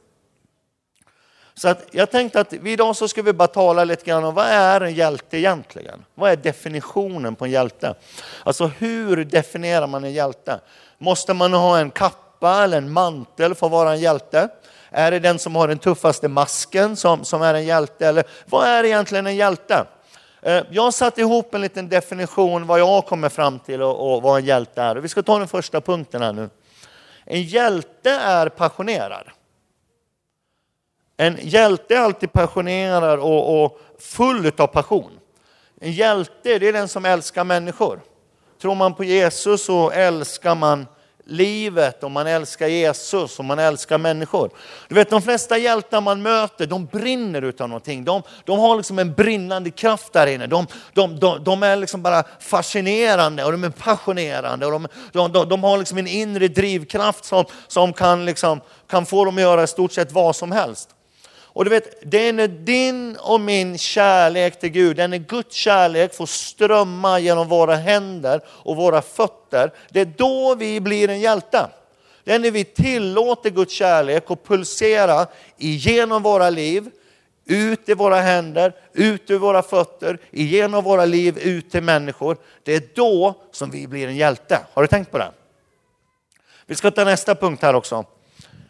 Så 1.53 1.69
att 1.69 1.85
jag 1.91 2.11
tänkte 2.11 2.39
att 2.39 2.53
idag 2.53 2.95
så 2.95 3.07
ska 3.07 3.21
vi 3.21 3.33
bara 3.33 3.47
tala 3.47 3.83
lite 3.83 4.05
grann 4.05 4.23
om 4.23 4.33
vad 4.33 4.45
är 4.45 4.81
en 4.81 4.93
hjälte 4.93 5.37
egentligen? 5.37 6.05
Vad 6.15 6.31
är 6.31 6.35
definitionen 6.35 7.35
på 7.35 7.45
en 7.45 7.51
hjälte? 7.51 7.95
Alltså 8.43 8.67
hur 8.67 9.25
definierar 9.25 9.87
man 9.87 10.03
en 10.03 10.13
hjälte? 10.13 10.59
Måste 10.97 11.33
man 11.33 11.53
ha 11.53 11.79
en 11.79 11.91
kappa 11.91 12.63
eller 12.63 12.77
en 12.77 12.91
mantel 12.91 13.55
för 13.55 13.65
att 13.65 13.71
vara 13.71 13.91
en 13.91 13.99
hjälte? 13.99 14.49
Är 14.91 15.11
det 15.11 15.19
den 15.19 15.39
som 15.39 15.55
har 15.55 15.67
den 15.67 15.79
tuffaste 15.79 16.27
masken 16.27 16.95
som, 16.95 17.25
som 17.25 17.41
är 17.41 17.53
en 17.53 17.65
hjälte? 17.65 18.07
Eller 18.07 18.23
vad 18.45 18.67
är 18.67 18.83
egentligen 18.83 19.27
en 19.27 19.35
hjälte? 19.35 19.85
Eh, 20.41 20.63
jag 20.71 20.83
har 20.83 20.91
satt 20.91 21.17
ihop 21.17 21.53
en 21.53 21.61
liten 21.61 21.89
definition 21.89 22.67
vad 22.67 22.79
jag 22.79 23.05
kommer 23.05 23.29
fram 23.29 23.59
till 23.59 23.81
och, 23.81 24.13
och 24.13 24.21
vad 24.21 24.39
en 24.39 24.45
hjälte 24.45 24.81
är. 24.81 24.95
Vi 24.95 25.07
ska 25.07 25.23
ta 25.23 25.39
den 25.39 25.47
första 25.47 25.81
punkten 25.81 26.21
här 26.21 26.33
nu. 26.33 26.49
En 27.25 27.43
hjälte 27.43 28.09
är 28.11 28.49
passionerad. 28.49 29.27
En 31.17 31.37
hjälte 31.41 31.95
är 31.95 31.99
alltid 31.99 32.33
passionerad 32.33 33.19
och, 33.19 33.63
och 33.63 33.79
full 33.99 34.51
av 34.57 34.67
passion. 34.67 35.11
En 35.81 35.91
hjälte 35.91 36.59
det 36.59 36.67
är 36.67 36.73
den 36.73 36.87
som 36.87 37.05
älskar 37.05 37.43
människor. 37.43 38.01
Tror 38.61 38.75
man 38.75 38.93
på 38.93 39.03
Jesus 39.03 39.65
så 39.65 39.91
älskar 39.91 40.55
man 40.55 40.87
livet, 41.31 42.03
om 42.03 42.11
man 42.11 42.27
älskar 42.27 42.67
Jesus, 42.67 43.39
och 43.39 43.45
man 43.45 43.59
älskar 43.59 43.97
människor. 43.97 44.49
Du 44.87 44.95
vet 44.95 45.09
de 45.09 45.21
flesta 45.21 45.57
hjältar 45.57 46.01
man 46.01 46.21
möter, 46.21 46.65
de 46.65 46.85
brinner 46.85 47.41
utav 47.41 47.69
någonting. 47.69 48.03
De, 48.03 48.21
de 48.45 48.59
har 48.59 48.77
liksom 48.77 48.99
en 48.99 49.13
brinnande 49.13 49.71
kraft 49.71 50.13
där 50.13 50.27
inne. 50.27 50.47
De, 50.47 50.67
de, 50.93 51.19
de, 51.19 51.43
de 51.43 51.63
är 51.63 51.75
liksom 51.75 52.01
bara 52.01 52.23
fascinerande 52.39 53.43
och 53.43 53.51
de 53.51 53.63
är 53.63 53.69
passionerande. 53.69 54.65
Och 54.65 54.71
de, 55.11 55.31
de, 55.31 55.49
de 55.49 55.63
har 55.63 55.77
liksom 55.77 55.97
en 55.97 56.07
inre 56.07 56.47
drivkraft 56.47 57.25
som, 57.25 57.45
som 57.67 57.93
kan, 57.93 58.25
liksom, 58.25 58.61
kan 58.89 59.05
få 59.05 59.25
dem 59.25 59.35
att 59.35 59.41
göra 59.41 59.63
i 59.63 59.67
stort 59.67 59.91
sett 59.91 60.11
vad 60.11 60.35
som 60.35 60.51
helst. 60.51 60.89
Och 61.53 61.63
du 61.65 61.69
vet, 61.69 62.11
det 62.11 62.27
är 62.27 62.33
när 62.33 62.47
din 62.47 63.17
och 63.17 63.41
min 63.41 63.77
kärlek 63.77 64.59
till 64.59 64.69
Gud, 64.69 64.95
det 64.95 65.03
är 65.03 65.07
när 65.07 65.17
Guds 65.17 65.55
kärlek 65.55 66.13
får 66.15 66.25
strömma 66.25 67.19
genom 67.19 67.47
våra 67.47 67.75
händer 67.75 68.41
och 68.47 68.75
våra 68.75 69.01
fötter, 69.01 69.71
det 69.89 70.01
är 70.01 70.05
då 70.17 70.55
vi 70.55 70.81
blir 70.81 71.09
en 71.09 71.19
hjälte. 71.19 71.69
Det 72.23 72.31
är 72.31 72.39
när 72.39 72.51
vi 72.51 72.63
tillåter 72.63 73.49
Guds 73.49 73.73
kärlek 73.73 74.31
att 74.31 74.43
pulsera 74.47 75.27
igenom 75.57 76.23
våra 76.23 76.49
liv, 76.49 76.89
ut 77.45 77.89
i 77.89 77.93
våra 77.93 78.19
händer, 78.19 78.73
ut 78.93 79.31
ur 79.31 79.37
våra 79.37 79.61
fötter, 79.61 80.17
igenom 80.31 80.83
våra 80.83 81.05
liv, 81.05 81.37
ut 81.37 81.71
till 81.71 81.83
människor. 81.83 82.37
Det 82.63 82.75
är 82.75 82.83
då 82.95 83.33
som 83.51 83.71
vi 83.71 83.87
blir 83.87 84.07
en 84.07 84.15
hjälte. 84.15 84.59
Har 84.73 84.81
du 84.81 84.87
tänkt 84.87 85.11
på 85.11 85.17
det? 85.17 85.31
Vi 86.65 86.75
ska 86.75 86.91
ta 86.91 87.03
nästa 87.03 87.35
punkt 87.35 87.61
här 87.61 87.75
också. 87.75 88.05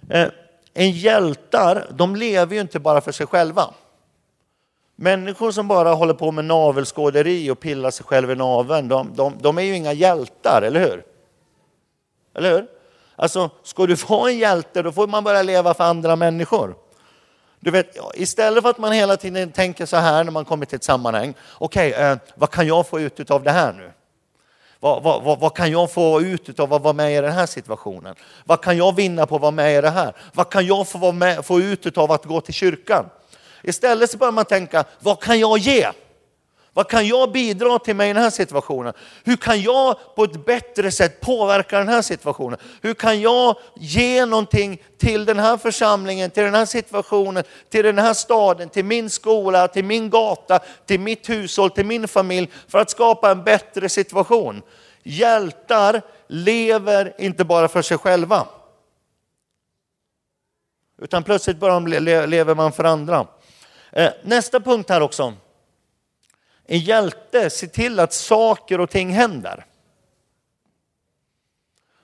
Eh, 0.10 0.28
en 0.74 0.92
hjältar, 0.92 1.88
de 1.92 2.16
lever 2.16 2.56
ju 2.56 2.62
inte 2.62 2.80
bara 2.80 3.02
för 3.02 3.12
sig 3.12 3.28
själva. 3.28 3.74
Människor 4.96 5.52
som 5.52 5.68
bara 5.68 5.94
håller 5.94 6.14
på 6.14 6.32
med 6.32 6.46
navelskåderi 6.46 7.52
och 7.52 7.60
pillar 7.60 7.92
sig 7.92 8.06
själv 8.06 8.32
i 8.32 8.36
naveln, 8.36 8.88
de, 8.88 9.16
de, 9.16 9.38
de 9.42 9.58
är 9.58 9.62
ju 9.62 9.76
inga 9.76 9.94
hjältar, 9.94 10.62
eller 10.62 10.80
hur? 10.80 11.04
Eller 12.36 12.52
hur? 12.52 12.68
Alltså, 13.16 13.50
ska 13.64 13.86
du 13.86 13.96
vara 13.96 14.30
en 14.30 14.38
hjälte, 14.38 14.82
då 14.82 14.92
får 14.92 15.08
man 15.08 15.24
börja 15.24 15.44
leva 15.44 15.74
för 15.74 15.84
andra 15.84 16.16
människor. 16.16 16.76
Du 17.60 17.72
vet, 17.72 17.98
istället 18.14 18.64
för 18.64 18.70
att 18.70 18.78
man 18.78 18.92
hela 18.92 19.18
tiden 19.18 19.52
tänker 19.52 19.86
så 19.86 19.98
här 19.98 20.24
när 20.24 20.32
man 20.32 20.46
kommer 20.46 20.66
till 20.66 20.76
ett 20.76 20.84
sammanhang, 20.84 21.34
okej, 21.54 21.92
okay, 21.92 22.04
eh, 22.04 22.18
vad 22.36 22.52
kan 22.52 22.68
jag 22.68 22.88
få 22.88 23.00
ut 23.00 23.32
av 23.32 23.44
det 23.44 23.52
här 23.52 23.74
nu? 23.74 23.92
Vad, 24.84 25.04
vad, 25.04 25.24
vad, 25.24 25.40
vad, 25.40 25.56
kan 25.56 25.72
jag 25.72 25.92
få 25.92 26.22
ut 26.22 26.60
av 26.60 26.74
att 26.74 26.82
vara 26.82 26.94
med 26.94 27.18
i 27.18 27.22
den 27.22 27.32
här 27.32 27.46
situationen? 27.46 28.16
Vad 28.46 28.62
kan 28.64 28.78
jag 28.78 28.96
vinna 28.96 29.26
på 29.26 29.36
att 29.36 29.42
vara 29.42 29.52
med 29.52 29.78
i 29.78 29.82
det 29.82 29.90
här? 29.90 30.16
Vad 30.34 30.50
kan 30.50 30.66
jag 30.66 30.88
få, 30.88 30.98
vara 30.98 31.12
med, 31.12 31.46
få 31.46 31.60
ut 31.60 31.98
av 31.98 32.12
att 32.12 32.26
gå 32.26 32.42
till 32.42 32.54
kyrkan? 32.54 33.06
Istället 33.64 34.12
så 34.12 34.18
börjar 34.18 34.32
man 34.32 34.46
tänka, 34.46 34.84
vad 35.00 35.24
kan 35.24 35.40
jag 35.40 35.58
ge? 35.58 35.88
Vad 36.74 36.88
kan 36.88 37.08
jag 37.08 37.32
bidra 37.32 37.80
till 37.80 37.96
mig 37.96 38.10
i 38.10 38.14
den 38.14 38.24
här 38.24 38.30
situationen? 38.30 38.94
Hur 39.24 39.36
kan 39.36 39.62
jag 39.62 40.16
på 40.16 40.24
ett 40.24 40.46
bättre 40.46 40.92
sätt 40.92 41.22
påverka 41.22 41.78
den 41.78 41.88
här 41.88 42.02
situationen? 42.02 42.60
Hur 42.82 42.94
kan 42.94 43.22
jag 43.22 43.56
ge 43.76 44.26
någonting 44.26 44.82
till 44.98 45.26
den 45.26 45.40
här 45.40 45.58
församlingen, 45.58 46.32
till 46.32 46.44
den 46.44 46.54
här 46.54 46.66
situationen, 46.66 47.44
till 47.70 47.86
den 47.86 47.98
här 47.98 48.14
staden, 48.14 48.70
till 48.70 48.86
min 48.86 49.10
skola, 49.10 49.68
till 49.68 49.86
min 49.86 50.10
gata, 50.10 50.60
till 50.86 51.00
mitt 51.00 51.30
hushåll, 51.30 51.70
till 51.70 51.86
min 51.86 52.08
familj 52.08 52.50
för 52.68 52.80
att 52.80 52.90
skapa 52.90 53.32
en 53.32 53.44
bättre 53.44 53.90
situation? 53.90 54.62
Hjältar 55.04 56.02
lever 56.28 57.14
inte 57.18 57.44
bara 57.46 57.68
för 57.68 57.82
sig 57.82 57.98
själva. 57.98 58.48
Utan 61.02 61.24
plötsligt 61.24 61.58
börjar 61.58 62.28
lever 62.28 62.56
man 62.56 62.72
för 62.72 62.84
andra. 62.84 63.28
Eh, 63.92 64.10
nästa 64.24 64.60
punkt 64.60 64.90
här 64.90 65.02
också. 65.02 65.34
En 66.72 66.80
hjälte 66.80 67.50
ser 67.50 67.68
till 67.68 68.00
att 68.00 68.14
saker 68.14 68.80
och 68.80 68.90
ting 68.90 69.10
händer. 69.10 69.66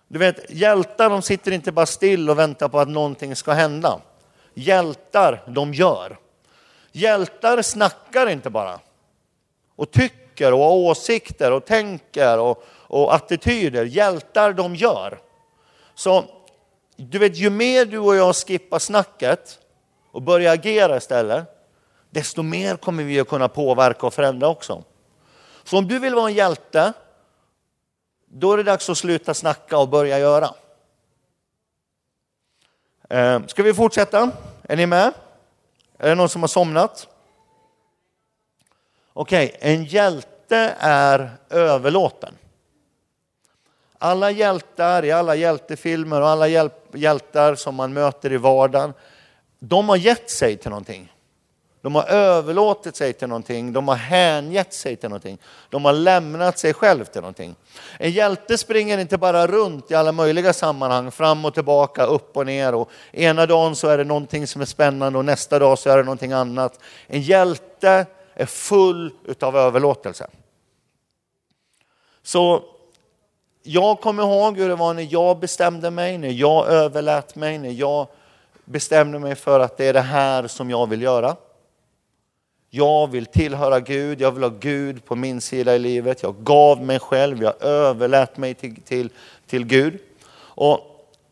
Du 0.07 0.19
vet, 0.19 0.49
hjältar 0.49 1.09
de 1.09 1.21
sitter 1.21 1.51
inte 1.51 1.71
bara 1.71 1.85
still 1.85 2.29
och 2.29 2.39
väntar 2.39 2.69
på 2.69 2.79
att 2.79 2.87
någonting 2.87 3.35
ska 3.35 3.51
hända. 3.51 4.01
Hjältar, 4.53 5.43
de 5.47 5.73
gör. 5.73 6.19
Hjältar 6.91 7.61
snackar 7.61 8.29
inte 8.29 8.49
bara. 8.49 8.79
Och 9.75 9.91
tycker 9.91 10.53
och 10.53 10.59
har 10.59 10.71
åsikter 10.71 11.51
och 11.51 11.65
tänker 11.65 12.39
och, 12.39 12.63
och 12.69 13.15
attityder. 13.15 13.85
Hjältar, 13.85 14.53
de 14.53 14.75
gör. 14.75 15.19
Så 15.95 16.25
du 16.95 17.19
vet, 17.19 17.37
ju 17.37 17.49
mer 17.49 17.85
du 17.85 17.99
och 17.99 18.15
jag 18.15 18.35
skippar 18.35 18.79
snacket 18.79 19.59
och 20.11 20.21
börjar 20.21 20.53
agera 20.53 20.97
istället, 20.97 21.56
desto 22.17 22.43
mer 22.43 22.75
kommer 22.75 23.03
vi 23.03 23.19
att 23.19 23.27
kunna 23.27 23.47
påverka 23.47 24.07
och 24.07 24.13
förändra 24.13 24.47
också. 24.47 24.83
Så 25.63 25.77
om 25.77 25.87
du 25.87 25.99
vill 25.99 26.15
vara 26.15 26.29
en 26.29 26.35
hjälte, 26.35 26.93
då 28.25 28.53
är 28.53 28.57
det 28.57 28.63
dags 28.63 28.89
att 28.89 28.97
sluta 28.97 29.33
snacka 29.33 29.77
och 29.77 29.89
börja 29.89 30.19
göra. 30.19 30.53
Eh, 33.09 33.45
ska 33.47 33.63
vi 33.63 33.73
fortsätta? 33.73 34.31
Är 34.63 34.75
ni 34.75 34.85
med? 34.85 35.13
Är 35.97 36.09
det 36.09 36.15
någon 36.15 36.29
som 36.29 36.41
har 36.41 36.47
somnat? 36.47 37.07
Okej, 39.13 39.53
okay. 39.55 39.73
en 39.73 39.83
hjälte 39.83 40.75
är 40.79 41.31
överlåten. 41.49 42.33
Alla 43.97 44.31
hjältar 44.31 45.05
i 45.05 45.11
alla 45.11 45.35
hjältefilmer 45.35 46.21
och 46.21 46.27
alla 46.27 46.47
hjältar 46.93 47.55
som 47.55 47.75
man 47.75 47.93
möter 47.93 48.31
i 48.31 48.37
vardagen, 48.37 48.93
de 49.59 49.89
har 49.89 49.95
gett 49.95 50.29
sig 50.29 50.57
till 50.57 50.69
någonting. 50.69 51.13
De 51.81 51.95
har 51.95 52.03
överlåtit 52.03 52.95
sig 52.95 53.13
till 53.13 53.27
någonting, 53.27 53.73
de 53.73 53.87
har 53.87 53.95
hängett 53.95 54.73
sig 54.73 54.95
till 54.95 55.09
någonting. 55.09 55.37
De 55.69 55.85
har 55.85 55.93
lämnat 55.93 56.59
sig 56.59 56.73
själv 56.73 57.05
till 57.05 57.21
någonting. 57.21 57.55
En 57.99 58.11
hjälte 58.11 58.57
springer 58.57 58.97
inte 58.97 59.17
bara 59.17 59.47
runt 59.47 59.91
i 59.91 59.95
alla 59.95 60.11
möjliga 60.11 60.53
sammanhang, 60.53 61.11
fram 61.11 61.45
och 61.45 61.53
tillbaka, 61.53 62.05
upp 62.05 62.37
och 62.37 62.45
ner. 62.45 62.75
Och 62.75 62.89
ena 63.11 63.45
dagen 63.45 63.75
så 63.75 63.87
är 63.87 63.97
det 63.97 64.03
någonting 64.03 64.47
som 64.47 64.61
är 64.61 64.65
spännande 64.65 65.19
och 65.19 65.25
nästa 65.25 65.59
dag 65.59 65.79
så 65.79 65.89
är 65.89 65.97
det 65.97 66.03
någonting 66.03 66.31
annat. 66.31 66.79
En 67.07 67.21
hjälte 67.21 68.05
är 68.33 68.45
full 68.45 69.13
utav 69.25 69.57
överlåtelse. 69.57 70.27
Så 72.23 72.63
jag 73.63 74.01
kommer 74.01 74.23
ihåg 74.23 74.57
hur 74.57 74.69
det 74.69 74.75
var 74.75 74.93
när 74.93 75.07
jag 75.09 75.39
bestämde 75.39 75.91
mig, 75.91 76.17
när 76.17 76.31
jag 76.31 76.67
överlät 76.67 77.35
mig, 77.35 77.57
när 77.57 77.71
jag 77.71 78.07
bestämde 78.65 79.19
mig 79.19 79.35
för 79.35 79.59
att 79.59 79.77
det 79.77 79.85
är 79.85 79.93
det 79.93 80.01
här 80.01 80.47
som 80.47 80.69
jag 80.69 80.89
vill 80.89 81.01
göra. 81.01 81.35
Jag 82.69 83.11
vill 83.11 83.25
tillhöra 83.25 83.79
Gud, 83.79 84.21
jag 84.21 84.31
vill 84.31 84.43
ha 84.43 84.49
Gud 84.59 85.05
på 85.05 85.15
min 85.15 85.41
sida 85.41 85.75
i 85.75 85.79
livet. 85.79 86.23
Jag 86.23 86.35
gav 86.43 86.81
mig 86.83 86.99
själv, 86.99 87.43
jag 87.43 87.61
överlät 87.61 88.37
mig 88.37 88.53
till, 88.53 88.81
till, 88.81 89.09
till 89.47 89.65
Gud. 89.65 89.99
Och 90.37 90.79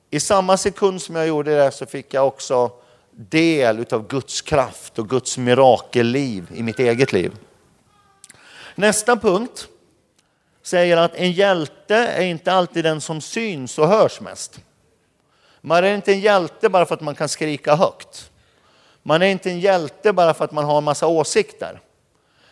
I 0.10 0.19
samma 0.19 0.58
sekund 0.58 1.02
som 1.02 1.15
jag 1.15 1.28
gjorde 1.28 1.56
det 1.56 1.71
så 1.71 1.86
fick 1.86 2.13
jag 2.13 2.28
också 2.28 2.71
del 3.12 3.86
av 3.91 4.08
Guds 4.08 4.41
kraft 4.41 5.00
och 5.00 5.10
Guds 5.10 5.38
mirakelliv 5.38 6.48
i 6.54 6.63
mitt 6.63 6.80
eget 6.80 7.13
liv. 7.13 7.32
Nästa 8.76 9.15
punkt 9.15 9.67
säger 10.63 10.98
att 10.98 11.15
en 11.15 11.32
hjälte 11.32 11.95
är 11.95 12.24
inte 12.24 12.54
alltid 12.54 12.84
den 12.84 13.02
som 13.02 13.21
syns 13.21 13.80
och 13.80 13.88
hörs 13.88 14.21
mest. 14.21 14.60
Man 15.62 15.84
är 15.84 15.95
inte 15.95 16.12
en 16.12 16.19
hjälte 16.19 16.69
bara 16.69 16.86
för 16.86 16.95
att 16.95 17.02
man 17.02 17.15
kan 17.15 17.30
skrika 17.30 17.76
högt. 17.76 18.32
Man 19.08 19.22
är 19.22 19.28
inte 19.28 19.50
en 19.50 19.60
hjälte 19.60 20.13
bara 20.13 20.34
för 20.34 20.46
att 20.46 20.52
man 20.52 20.65
har 20.65 20.78
en 20.78 20.84
massa 20.84 21.08
åsikter. 21.08 21.80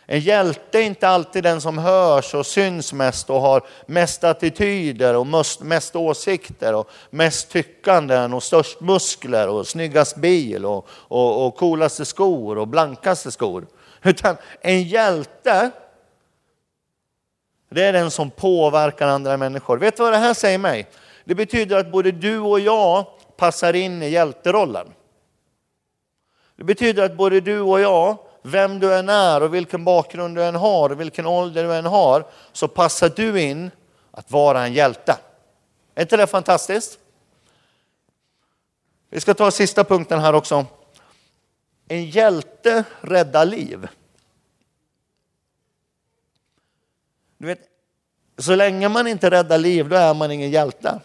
En 0.06 0.20
hjälte 0.20 0.78
är 0.78 0.82
inte 0.82 1.08
alltid 1.08 1.42
den 1.42 1.60
som 1.60 1.78
hörs 1.78 2.34
och 2.34 2.46
syns 2.46 2.92
mest 2.92 3.30
och 3.30 3.40
har 3.40 3.62
mest 3.86 4.24
attityder 4.24 5.16
och 5.16 5.26
mest, 5.26 5.62
mest 5.62 5.96
åsikter 5.96 6.74
och 6.74 6.90
mest 7.10 7.50
tyckanden 7.50 8.32
och 8.32 8.42
störst 8.42 8.80
muskler 8.80 9.48
och 9.48 9.66
snyggast 9.66 10.16
bil 10.16 10.66
och, 10.66 10.88
och, 10.90 11.46
och 11.46 11.56
coolaste 11.56 12.04
skor 12.04 12.58
och 12.58 12.68
blankaste 12.68 13.30
skor. 13.30 13.66
Utan 14.02 14.36
en 14.60 14.82
hjälte, 14.82 15.70
det 17.70 17.84
är 17.84 17.92
den 17.92 18.10
som 18.10 18.30
påverkar 18.30 19.08
andra 19.08 19.36
människor. 19.36 19.78
Vet 19.78 19.96
du 19.96 20.02
vad 20.02 20.12
det 20.12 20.18
här 20.18 20.34
säger 20.34 20.58
mig? 20.58 20.86
Det 21.24 21.34
betyder 21.34 21.76
att 21.76 21.92
både 21.92 22.10
du 22.12 22.38
och 22.38 22.60
jag 22.60 23.06
passar 23.36 23.76
in 23.76 24.02
i 24.02 24.08
hjälterollen. 24.08 24.86
Det 26.56 26.64
betyder 26.64 27.02
att 27.02 27.16
både 27.16 27.40
du 27.40 27.60
och 27.60 27.80
jag, 27.80 28.18
vem 28.42 28.80
du 28.80 28.94
än 28.94 29.08
är 29.08 29.42
och 29.42 29.54
vilken 29.54 29.84
bakgrund 29.84 30.36
du 30.36 30.44
än 30.44 30.54
har 30.54 30.90
och 30.90 31.00
vilken 31.00 31.26
ålder 31.26 31.64
du 31.64 31.74
än 31.74 31.86
har, 31.86 32.26
så 32.52 32.68
passar 32.68 33.08
du 33.08 33.42
in 33.42 33.70
att 34.10 34.30
vara 34.30 34.66
en 34.66 34.72
hjälte. 34.72 35.18
Är 35.94 36.02
inte 36.02 36.16
det 36.16 36.26
fantastiskt? 36.26 36.98
Vi 39.10 39.20
ska 39.20 39.34
ta 39.34 39.50
sista 39.50 39.84
punkten 39.84 40.20
här 40.20 40.32
också. 40.32 40.66
En 41.88 42.04
hjälte 42.04 42.84
räddar 43.00 43.44
liv. 43.44 43.88
Du 47.38 47.46
vet, 47.46 47.60
så 48.38 48.54
länge 48.54 48.88
man 48.88 49.06
inte 49.06 49.30
räddar 49.30 49.58
liv, 49.58 49.88
då 49.88 49.96
är 49.96 50.14
man 50.14 50.30
ingen 50.30 50.50
hjälte. 50.50 51.00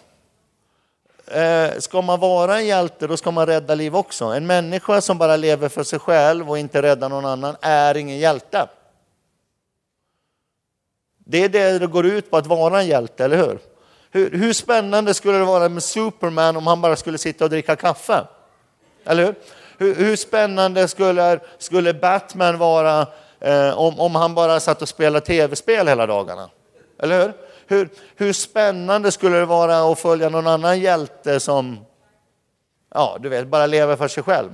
Eh, 1.32 1.80
ska 1.80 2.02
man 2.02 2.20
vara 2.20 2.58
en 2.58 2.68
hjälte, 2.68 3.08
då 3.08 3.18
ska 3.18 3.32
man 3.32 3.46
rädda 3.46 3.76
liv 3.76 3.96
också. 3.96 4.26
En 4.26 4.48
människa 4.48 5.02
som 5.02 5.18
bara 5.18 5.36
lever 5.36 5.70
för 5.70 5.84
sig 5.84 6.00
själv 6.00 6.50
och 6.50 6.58
inte 6.58 6.82
räddar 6.82 7.10
någon 7.10 7.26
annan 7.26 7.56
är 7.62 7.98
ingen 7.98 8.18
hjälte. 8.18 8.68
Det 11.18 11.44
är 11.44 11.50
det 11.50 11.80
det 11.80 11.88
går 11.88 12.06
ut 12.06 12.32
på 12.32 12.38
att 12.38 12.48
vara 12.48 12.80
en 12.80 12.88
hjälte, 12.88 13.26
eller 13.26 13.38
hur? 13.38 13.60
Hur, 14.12 14.32
hur 14.32 14.54
spännande 14.54 15.14
skulle 15.14 15.38
det 15.38 15.46
vara 15.46 15.70
med 15.70 15.84
Superman 15.84 16.58
om 16.58 16.68
han 16.68 16.82
bara 16.82 16.96
skulle 16.96 17.18
sitta 17.18 17.44
och 17.44 17.50
dricka 17.50 17.76
kaffe? 17.76 18.28
Eller 19.06 19.26
hur? 19.26 19.36
Hur, 19.78 19.96
hur 19.96 20.16
spännande 20.16 20.88
skulle, 20.88 21.40
skulle 21.58 21.94
Batman 21.94 22.58
vara 22.58 23.08
eh, 23.40 23.80
om, 23.80 24.00
om 24.00 24.16
han 24.16 24.36
bara 24.36 24.60
satt 24.60 24.82
och 24.82 24.90
spelade 24.90 25.26
tv-spel 25.26 25.88
hela 25.88 26.06
dagarna? 26.06 26.50
Eller 27.00 27.22
hur? 27.22 27.34
Hur, 27.70 27.90
hur 28.16 28.34
spännande 28.34 29.12
skulle 29.12 29.38
det 29.38 29.46
vara 29.46 29.92
att 29.92 30.00
följa 30.00 30.30
någon 30.30 30.48
annan 30.48 30.80
hjälte 30.80 31.40
som, 31.40 31.80
ja, 32.94 33.18
du 33.20 33.30
vet, 33.30 33.48
bara 33.48 33.66
lever 33.66 33.96
för 33.96 34.08
sig 34.08 34.24
själv? 34.24 34.50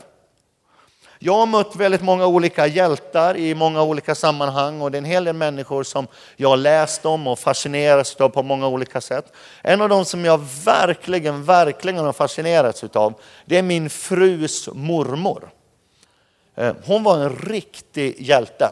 Jag 1.20 1.34
har 1.34 1.46
mött 1.46 1.76
väldigt 1.76 2.02
många 2.02 2.28
olika 2.28 2.68
hjältar 2.68 3.38
i 3.38 3.56
många 3.56 3.84
olika 3.84 4.16
sammanhang 4.16 4.82
och 4.82 4.92
det 4.92 4.96
är 4.96 5.00
en 5.00 5.06
hel 5.06 5.24
del 5.24 5.36
människor 5.36 5.84
som 5.84 6.08
jag 6.36 6.50
har 6.50 6.58
läst 6.58 7.06
om 7.06 7.28
och 7.28 7.40
fascinerats 7.40 8.16
av 8.16 8.30
på 8.30 8.44
många 8.44 8.68
olika 8.68 9.02
sätt. 9.02 9.34
En 9.62 9.82
av 9.82 9.90
dem 9.90 10.06
som 10.06 10.26
jag 10.26 10.42
verkligen, 10.66 11.44
verkligen 11.44 12.06
har 12.06 12.14
fascinerats 12.14 12.84
av, 12.84 13.14
det 13.46 13.58
är 13.58 13.64
min 13.64 13.90
frus 13.90 14.70
mormor. 14.74 15.50
Eh, 16.56 16.76
hon 16.86 17.04
var 17.04 17.18
en 17.18 17.36
riktig 17.36 18.16
hjälte. 18.22 18.72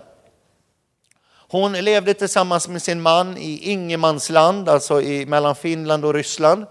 Hon 1.54 1.74
levde 1.74 2.14
tillsammans 2.14 2.68
med 2.68 2.82
sin 2.82 3.02
man 3.02 3.38
i 3.38 3.72
ingenmansland, 3.72 4.70
alltså 4.70 5.02
i, 5.02 5.26
mellan 5.26 5.56
Finland 5.56 6.06
och 6.06 6.14
Ryssland. 6.14 6.66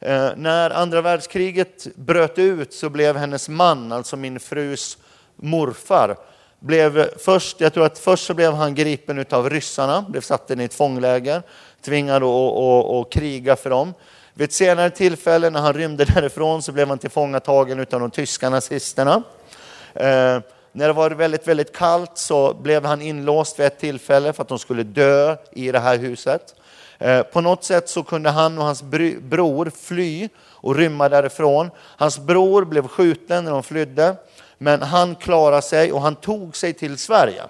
Eh, 0.00 0.28
när 0.36 0.70
andra 0.70 1.00
världskriget 1.00 1.86
bröt 1.96 2.38
ut 2.38 2.74
så 2.74 2.88
blev 2.90 3.16
hennes 3.16 3.48
man, 3.48 3.92
alltså 3.92 4.16
min 4.16 4.40
frus 4.40 4.98
morfar, 5.36 6.16
blev 6.58 7.18
först, 7.18 7.60
jag 7.60 7.74
tror 7.74 7.86
att 7.86 7.98
först 7.98 8.26
så 8.26 8.34
blev 8.34 8.52
han 8.52 8.74
gripen 8.74 9.24
av 9.30 9.50
ryssarna, 9.50 10.02
blev 10.08 10.20
satt 10.20 10.50
i 10.50 10.64
ett 10.64 10.74
fångläger, 10.74 11.42
tvingad 11.84 12.22
att, 12.22 12.84
att 12.84 13.12
kriga 13.12 13.56
för 13.56 13.70
dem. 13.70 13.94
Vid 14.34 14.44
ett 14.44 14.52
senare 14.52 14.90
tillfälle 14.90 15.50
när 15.50 15.60
han 15.60 15.72
rymde 15.72 16.04
därifrån 16.04 16.62
så 16.62 16.72
blev 16.72 16.88
han 16.88 16.98
tillfångatagen 16.98 17.80
av 17.80 18.00
de 18.00 18.10
tyska 18.10 18.50
nazisterna. 18.50 19.22
Eh, 19.94 20.38
när 20.72 20.86
det 20.86 20.92
var 20.92 21.10
väldigt, 21.10 21.48
väldigt 21.48 21.76
kallt 21.76 22.18
så 22.18 22.54
blev 22.54 22.84
han 22.84 23.02
inlåst 23.02 23.58
vid 23.58 23.66
ett 23.66 23.78
tillfälle 23.78 24.32
för 24.32 24.42
att 24.42 24.48
de 24.48 24.58
skulle 24.58 24.82
dö 24.82 25.36
i 25.52 25.72
det 25.72 25.78
här 25.78 25.98
huset. 25.98 26.54
Eh, 26.98 27.22
på 27.22 27.40
något 27.40 27.64
sätt 27.64 27.88
så 27.88 28.02
kunde 28.02 28.30
han 28.30 28.58
och 28.58 28.64
hans 28.64 28.82
bror 29.20 29.72
fly 29.80 30.28
och 30.38 30.76
rymma 30.76 31.08
därifrån. 31.08 31.70
Hans 31.78 32.18
bror 32.18 32.64
blev 32.64 32.88
skjuten 32.88 33.44
när 33.44 33.50
de 33.50 33.62
flydde, 33.62 34.16
men 34.58 34.82
han 34.82 35.14
klarade 35.14 35.62
sig 35.62 35.92
och 35.92 36.02
han 36.02 36.14
tog 36.14 36.56
sig 36.56 36.72
till 36.72 36.98
Sverige. 36.98 37.42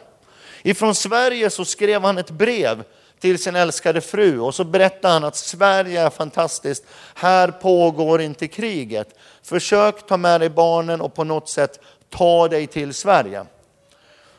Ifrån 0.62 0.94
Sverige 0.94 1.50
så 1.50 1.64
skrev 1.64 2.02
han 2.02 2.18
ett 2.18 2.30
brev 2.30 2.84
till 3.20 3.42
sin 3.42 3.56
älskade 3.56 4.00
fru 4.00 4.40
och 4.40 4.54
så 4.54 4.64
berättade 4.64 5.14
han 5.14 5.24
att 5.24 5.36
Sverige 5.36 6.00
är 6.00 6.10
fantastiskt, 6.10 6.84
här 7.14 7.48
pågår 7.48 8.20
inte 8.20 8.48
kriget. 8.48 9.08
Försök 9.42 10.06
ta 10.06 10.16
med 10.16 10.40
dig 10.40 10.48
barnen 10.48 11.00
och 11.00 11.14
på 11.14 11.24
något 11.24 11.48
sätt 11.48 11.80
ta 12.10 12.48
dig 12.48 12.66
till 12.66 12.94
Sverige. 12.94 13.46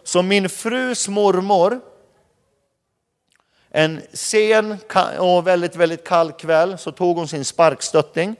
Så 0.03 0.21
min 0.21 0.49
frus 0.49 1.07
mormor, 1.07 1.79
en 3.69 4.01
sen 4.13 4.77
och 5.19 5.47
väldigt, 5.47 5.75
väldigt 5.75 6.07
kall 6.07 6.31
kväll 6.31 6.77
så 6.77 6.91
tog 6.91 7.17
hon 7.17 7.27
sin 7.27 7.45
sparkstötting 7.45 8.36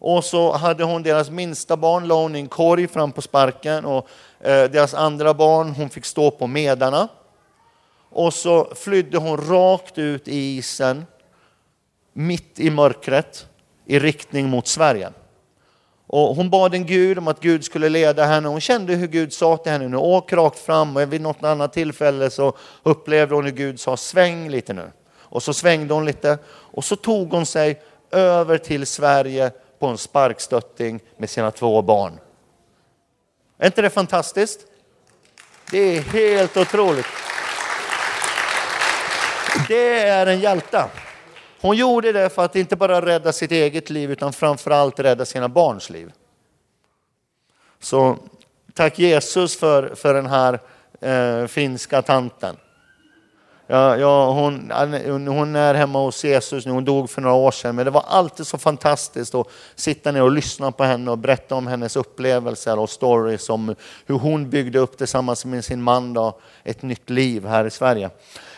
och 0.00 0.24
så 0.24 0.52
hade 0.52 0.84
hon 0.84 1.02
deras 1.02 1.30
minsta 1.30 1.76
barn, 1.76 2.08
la 2.08 2.22
hon 2.22 2.36
i 2.36 2.38
en 2.38 2.48
korg 2.48 2.88
fram 2.88 3.12
på 3.12 3.22
sparken 3.22 3.84
och 3.84 4.08
eh, 4.40 4.70
deras 4.70 4.94
andra 4.94 5.34
barn, 5.34 5.68
hon 5.68 5.90
fick 5.90 6.04
stå 6.04 6.30
på 6.30 6.46
medarna. 6.46 7.08
Och 8.10 8.34
så 8.34 8.74
flydde 8.74 9.18
hon 9.18 9.36
rakt 9.36 9.98
ut 9.98 10.28
i 10.28 10.56
isen, 10.56 11.06
mitt 12.12 12.60
i 12.60 12.70
mörkret, 12.70 13.46
i 13.86 13.98
riktning 13.98 14.48
mot 14.48 14.66
Sverige. 14.66 15.12
Och 16.10 16.36
hon 16.36 16.50
bad 16.50 16.74
en 16.74 16.86
Gud 16.86 17.18
om 17.18 17.28
att 17.28 17.40
Gud 17.40 17.64
skulle 17.64 17.88
leda 17.88 18.24
henne. 18.24 18.48
Hon 18.48 18.60
kände 18.60 18.94
hur 18.94 19.06
Gud 19.06 19.32
sa 19.32 19.56
till 19.56 19.72
henne, 19.72 19.88
nu 19.88 19.96
åk 19.96 20.32
rakt 20.32 20.58
fram. 20.58 20.96
Och 20.96 21.12
vid 21.12 21.20
något 21.20 21.44
annat 21.44 21.72
tillfälle 21.72 22.30
så 22.30 22.52
upplevde 22.82 23.34
hon 23.34 23.44
hur 23.44 23.52
Gud 23.52 23.80
sa, 23.80 23.96
sväng 23.96 24.48
lite 24.48 24.72
nu. 24.72 24.92
Och 25.18 25.42
så 25.42 25.54
svängde 25.54 25.94
hon 25.94 26.04
lite 26.04 26.38
och 26.48 26.84
så 26.84 26.96
tog 26.96 27.32
hon 27.32 27.46
sig 27.46 27.82
över 28.10 28.58
till 28.58 28.86
Sverige 28.86 29.50
på 29.78 29.86
en 29.86 29.98
sparkstötting 29.98 31.00
med 31.16 31.30
sina 31.30 31.50
två 31.50 31.82
barn. 31.82 32.18
Är 33.58 33.66
inte 33.66 33.82
det 33.82 33.90
fantastiskt? 33.90 34.60
Det 35.70 35.78
är 35.78 36.00
helt 36.00 36.56
otroligt. 36.56 37.06
Det 39.68 40.00
är 40.00 40.26
en 40.26 40.40
hjälte. 40.40 40.84
Hon 41.60 41.76
gjorde 41.76 42.12
det 42.12 42.30
för 42.30 42.44
att 42.44 42.56
inte 42.56 42.76
bara 42.76 43.06
rädda 43.06 43.32
sitt 43.32 43.52
eget 43.52 43.90
liv 43.90 44.10
utan 44.10 44.32
framförallt 44.32 45.00
rädda 45.00 45.24
sina 45.24 45.48
barns 45.48 45.90
liv. 45.90 46.12
Så 47.80 48.16
tack 48.74 48.98
Jesus 48.98 49.56
för, 49.56 49.94
för 49.94 50.14
den 50.14 50.26
här 50.26 50.60
eh, 51.00 51.46
finska 51.46 52.02
tanten. 52.02 52.56
Ja, 53.70 53.96
ja, 53.96 54.32
hon, 54.32 54.72
hon 55.28 55.56
är 55.56 55.74
hemma 55.74 55.98
hos 55.98 56.24
Jesus 56.24 56.66
nu, 56.66 56.72
hon 56.72 56.84
dog 56.84 57.10
för 57.10 57.20
några 57.20 57.34
år 57.34 57.50
sedan, 57.50 57.76
men 57.76 57.84
det 57.84 57.90
var 57.90 58.04
alltid 58.08 58.46
så 58.46 58.58
fantastiskt 58.58 59.34
att 59.34 59.46
sitta 59.74 60.12
ner 60.12 60.22
och 60.22 60.30
lyssna 60.30 60.72
på 60.72 60.84
henne 60.84 61.10
och 61.10 61.18
berätta 61.18 61.54
om 61.54 61.66
hennes 61.66 61.96
upplevelser 61.96 62.78
och 62.78 62.90
stories 62.90 63.50
om 63.50 63.74
hur 64.06 64.14
hon 64.14 64.50
byggde 64.50 64.78
upp 64.78 64.98
tillsammans 64.98 65.44
med 65.44 65.64
sin 65.64 65.82
man 65.82 66.14
då, 66.14 66.38
ett 66.64 66.82
nytt 66.82 67.10
liv 67.10 67.46
här 67.46 67.64
i 67.64 67.70
Sverige. 67.70 68.10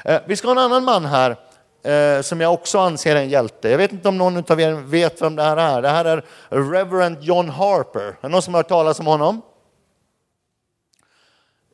Eh, 0.04 0.20
vi 0.26 0.36
ska 0.36 0.48
ha 0.48 0.52
en 0.52 0.58
annan 0.58 0.84
man 0.84 1.04
här 1.04 1.36
eh, 1.82 2.20
som 2.22 2.40
jag 2.40 2.54
också 2.54 2.78
anser 2.78 3.16
är 3.16 3.20
en 3.20 3.28
hjälte. 3.28 3.68
Jag 3.68 3.78
vet 3.78 3.92
inte 3.92 4.08
om 4.08 4.18
någon 4.18 4.44
av 4.48 4.60
er 4.60 4.72
vet 4.72 5.22
vem 5.22 5.36
det 5.36 5.42
här 5.42 5.56
är. 5.56 5.82
Det 5.82 5.88
här 5.88 6.04
är 6.04 6.24
Reverend 6.48 7.22
John 7.22 7.48
Harper. 7.48 8.00
Är 8.00 8.16
det 8.20 8.28
någon 8.28 8.42
som 8.42 8.54
har 8.54 8.58
hört 8.58 8.68
talas 8.68 9.00
om 9.00 9.06
honom? 9.06 9.42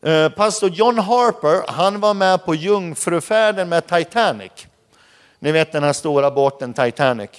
Eh, 0.03 0.29
pastor 0.29 0.71
John 0.71 0.99
Harper, 0.99 1.73
han 1.73 2.01
var 2.01 2.15
med 2.15 2.45
på 2.45 2.55
jungfrufärden 2.55 3.69
med 3.69 3.87
Titanic. 3.87 4.67
Ni 5.39 5.53
vet 5.53 5.73
den 5.73 5.83
här 5.83 5.93
stora 5.93 6.31
båten 6.31 6.75
Titanic. 6.75 7.31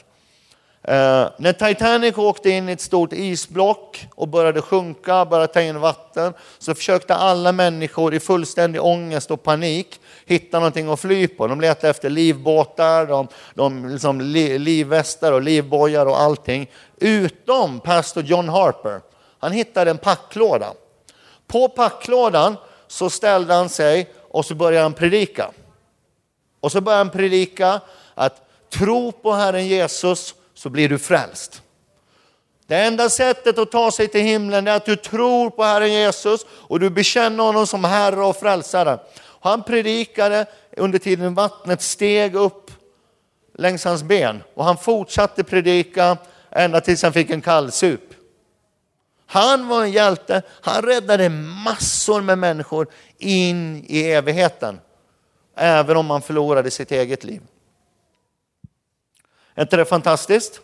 Eh, 0.84 1.30
när 1.38 1.54
Titanic 1.54 2.18
åkte 2.18 2.50
in 2.50 2.70
i 2.70 2.72
ett 2.72 2.82
stort 2.82 3.14
isblock 3.14 4.08
och 4.16 4.28
började 4.28 4.62
sjunka, 4.62 5.26
började 5.26 5.54
ta 5.54 5.62
in 5.62 5.80
vatten, 5.80 6.34
så 6.60 6.76
försökte 6.76 7.16
alla 7.16 7.52
människor 7.52 8.14
i 8.14 8.20
fullständig 8.20 8.84
ångest 8.84 9.32
och 9.32 9.44
panik 9.44 10.00
hitta 10.26 10.60
någonting 10.60 10.90
att 10.90 11.00
fly 11.00 11.28
på. 11.28 11.48
De 11.48 11.62
letade 11.62 11.90
efter 11.90 12.10
livbåtar, 12.10 13.06
de, 13.06 13.28
de 13.54 13.90
liksom 13.90 14.22
li, 14.22 14.60
livvästar 14.60 15.32
och 15.32 15.42
livbojar 15.42 16.06
och 16.06 16.22
allting. 16.22 16.72
Utom 16.98 17.80
pastor 17.80 18.24
John 18.24 18.50
Harper. 18.50 19.02
Han 19.40 19.52
hittade 19.52 19.92
en 19.92 19.98
packlåda. 19.98 20.74
På 21.48 21.70
packlådan 21.70 22.56
så 22.88 23.10
ställde 23.10 23.54
han 23.54 23.70
sig 23.70 24.14
och 24.30 24.46
så 24.46 24.56
började 24.56 24.84
han 24.84 24.94
predika. 24.94 25.52
Och 26.60 26.72
så 26.72 26.82
började 26.82 27.04
han 27.04 27.10
predika 27.10 27.82
att 28.16 28.42
tro 28.70 29.12
på 29.12 29.32
Herren 29.32 29.68
Jesus 29.68 30.36
så 30.58 30.70
blir 30.70 30.90
du 30.90 30.98
frälst. 30.98 31.62
Det 32.68 32.76
enda 32.76 33.10
sättet 33.10 33.58
att 33.58 33.72
ta 33.72 33.92
sig 33.92 34.08
till 34.08 34.22
himlen 34.22 34.68
är 34.68 34.72
att 34.72 34.86
du 34.86 34.96
tror 34.96 35.50
på 35.50 35.64
Herren 35.64 35.92
Jesus 35.92 36.46
och 36.50 36.80
du 36.80 36.90
bekänner 36.90 37.44
honom 37.44 37.68
som 37.68 37.84
Herre 37.84 38.26
och 38.26 38.36
frälsare. 38.36 39.00
Han 39.40 39.64
predikade 39.64 40.46
under 40.78 41.00
tiden 41.00 41.34
vattnet 41.34 41.82
steg 41.82 42.36
upp 42.36 42.72
längs 43.54 43.86
hans 43.86 44.04
ben 44.04 44.44
och 44.54 44.66
han 44.66 44.78
fortsatte 44.78 45.44
predika 45.44 46.18
ända 46.52 46.82
tills 46.82 47.04
han 47.04 47.14
fick 47.14 47.30
en 47.30 47.42
kallsup. 47.42 48.14
Han 49.26 49.68
var 49.68 49.84
en 49.84 49.92
hjälte, 49.92 50.42
han 50.62 50.82
räddade 50.82 51.30
massor 51.30 52.22
med 52.22 52.38
människor 52.38 52.88
in 53.18 53.86
i 53.88 54.04
evigheten. 54.04 54.80
Även 55.56 55.98
om 55.98 56.10
han 56.10 56.22
förlorade 56.22 56.72
sitt 56.72 56.92
eget 56.92 57.24
liv. 57.24 57.42
Är 59.58 59.62
inte 59.62 59.78
det 59.78 59.86
fantastiskt? 59.86 60.62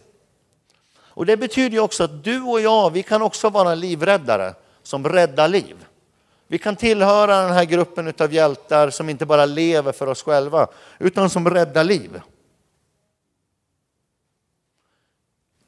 Och 0.96 1.26
det 1.26 1.38
betyder 1.38 1.70
ju 1.70 1.80
också 1.80 2.04
att 2.04 2.24
du 2.24 2.42
och 2.42 2.62
jag, 2.62 2.90
vi 2.90 3.04
kan 3.04 3.22
också 3.22 3.50
vara 3.50 3.76
livräddare 3.76 4.54
som 4.84 5.10
räddar 5.10 5.48
liv. 5.48 5.86
Vi 6.48 6.58
kan 6.58 6.76
tillhöra 6.76 7.42
den 7.42 7.52
här 7.52 7.66
gruppen 7.66 8.14
av 8.20 8.34
hjältar 8.34 8.90
som 8.90 9.10
inte 9.10 9.26
bara 9.26 9.46
lever 9.46 9.92
för 9.92 10.08
oss 10.08 10.24
själva, 10.24 10.68
utan 11.00 11.30
som 11.30 11.50
räddar 11.50 11.84
liv. 11.84 12.22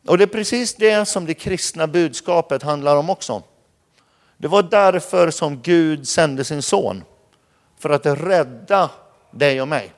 Och 0.07 0.17
det 0.17 0.23
är 0.23 0.27
precis 0.27 0.75
det 0.75 1.05
som 1.05 1.25
det 1.25 1.33
kristna 1.33 1.87
budskapet 1.87 2.63
handlar 2.63 2.95
om 2.95 3.09
också. 3.09 3.43
Det 4.37 4.47
var 4.47 4.63
därför 4.63 5.31
som 5.31 5.61
Gud 5.61 6.07
sände 6.07 6.43
sin 6.43 6.61
son, 6.61 7.03
för 7.79 7.89
att 7.89 8.05
rädda 8.05 8.89
dig 9.31 9.61
och 9.61 9.67
mig. 9.67 9.93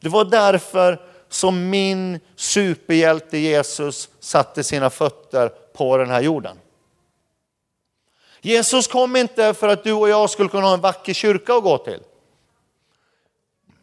Det 0.00 0.08
var 0.08 0.24
därför 0.24 1.07
som 1.28 1.70
min 1.70 2.20
superhjälte 2.36 3.38
Jesus 3.38 4.08
satte 4.20 4.64
sina 4.64 4.90
fötter 4.90 5.48
på 5.48 5.96
den 5.96 6.10
här 6.10 6.20
jorden. 6.20 6.56
Jesus 8.40 8.86
kom 8.86 9.16
inte 9.16 9.54
för 9.54 9.68
att 9.68 9.84
du 9.84 9.92
och 9.92 10.08
jag 10.08 10.30
skulle 10.30 10.48
kunna 10.48 10.66
ha 10.66 10.74
en 10.74 10.80
vacker 10.80 11.14
kyrka 11.14 11.54
att 11.54 11.62
gå 11.62 11.78
till. 11.78 12.00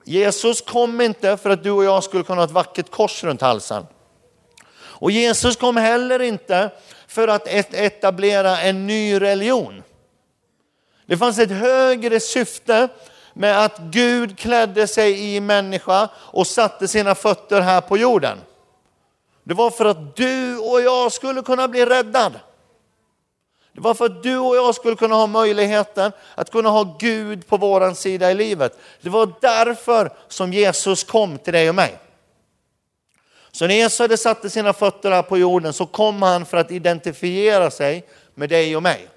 Jesus 0.03 0.62
kom 0.62 1.01
inte 1.01 1.38
för 1.38 1.49
att 1.49 1.63
du 1.63 1.71
och 1.71 1.84
jag 1.84 2.03
skulle 2.03 2.23
kunna 2.23 2.41
ha 2.41 2.45
ett 2.45 2.51
vackert 2.51 2.91
kors 2.91 3.23
runt 3.23 3.41
halsen. 3.41 3.86
Och 4.77 5.12
Jesus 5.12 5.55
kom 5.55 5.77
heller 5.77 6.21
inte 6.21 6.69
för 7.08 7.27
att 7.27 7.47
etablera 7.47 8.62
en 8.62 8.88
ny 8.88 9.21
religion. 9.21 9.84
Det 11.05 11.17
fanns 11.17 11.39
ett 11.39 11.51
högre 11.51 12.19
syfte 12.19 12.89
med 13.38 13.65
att 13.65 13.78
Gud 13.78 14.39
klädde 14.39 14.88
sig 14.88 15.36
i 15.36 15.39
människa 15.41 16.10
och 16.15 16.48
satte 16.48 16.88
sina 16.88 17.15
fötter 17.15 17.62
här 17.62 17.82
på 17.82 17.98
jorden. 17.98 18.38
Det 19.43 19.54
var 19.54 19.71
för 19.71 19.86
att 19.86 20.15
du 20.15 20.58
och 20.58 20.82
jag 20.82 21.12
skulle 21.12 21.41
kunna 21.41 21.67
bli 21.67 21.86
räddad. 21.86 22.39
Det 23.74 23.82
var 23.82 23.93
för 23.93 24.06
att 24.06 24.24
du 24.24 24.38
och 24.38 24.56
jag 24.56 24.76
skulle 24.76 24.95
kunna 24.95 25.15
ha 25.15 25.28
möjligheten 25.28 26.12
att 26.36 26.52
kunna 26.52 26.69
ha 26.69 26.95
Gud 27.00 27.48
på 27.48 27.58
vår 27.58 27.93
sida 27.93 28.32
i 28.32 28.36
livet. 28.36 28.78
Det 29.02 29.10
var 29.10 29.34
därför 29.41 30.13
som 30.28 30.54
Jesus 30.54 31.04
kom 31.04 31.38
till 31.38 31.54
dig 31.54 31.69
och 31.69 31.76
mig. 31.76 32.00
Så 33.52 33.67
när 33.67 33.76
Jesus 33.76 34.00
hade 34.00 34.17
satte 34.17 34.50
sina 34.50 34.74
fötter 34.74 35.12
här 35.12 35.21
på 35.21 35.38
jorden 35.38 35.74
så 35.74 35.86
kom 35.86 36.21
han 36.21 36.45
för 36.45 36.58
att 36.58 36.71
identifiera 36.71 37.71
sig 37.71 38.06
med 38.34 38.50
dig 38.50 38.76
och 38.76 38.84
mig. 38.84 39.10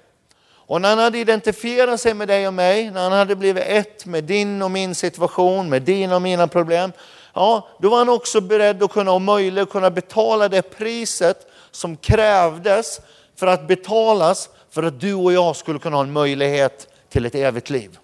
Och 0.69 0.81
när 0.81 0.89
han 0.89 0.99
hade 0.99 1.17
identifierat 1.17 2.01
sig 2.01 2.13
med 2.13 2.27
dig 2.27 2.47
och 2.47 2.53
mig, 2.53 2.91
när 2.91 3.01
han 3.01 3.11
hade 3.11 3.35
blivit 3.35 3.63
ett 3.67 4.05
med 4.05 4.23
din 4.23 4.61
och 4.61 4.71
min 4.71 4.95
situation, 4.95 5.69
med 5.69 5.81
dina 5.81 6.15
och 6.15 6.21
mina 6.21 6.47
problem, 6.47 6.91
ja, 7.33 7.67
då 7.79 7.89
var 7.89 7.97
han 7.97 8.09
också 8.09 8.41
beredd 8.41 8.83
att 8.83 8.91
kunna 8.91 9.11
och 9.11 9.21
möjlig 9.21 9.61
att 9.61 9.69
kunna 9.69 9.89
betala 9.89 10.49
det 10.49 10.61
priset 10.61 11.47
som 11.71 11.97
krävdes 11.97 13.01
för 13.35 13.47
att 13.47 13.67
betalas 13.67 14.49
för 14.69 14.83
att 14.83 14.99
du 14.99 15.13
och 15.13 15.33
jag 15.33 15.55
skulle 15.55 15.79
kunna 15.79 15.97
ha 15.97 16.03
en 16.03 16.11
möjlighet 16.13 16.87
till 17.09 17.25
ett 17.25 17.35
evigt 17.35 17.69
liv. 17.69 17.97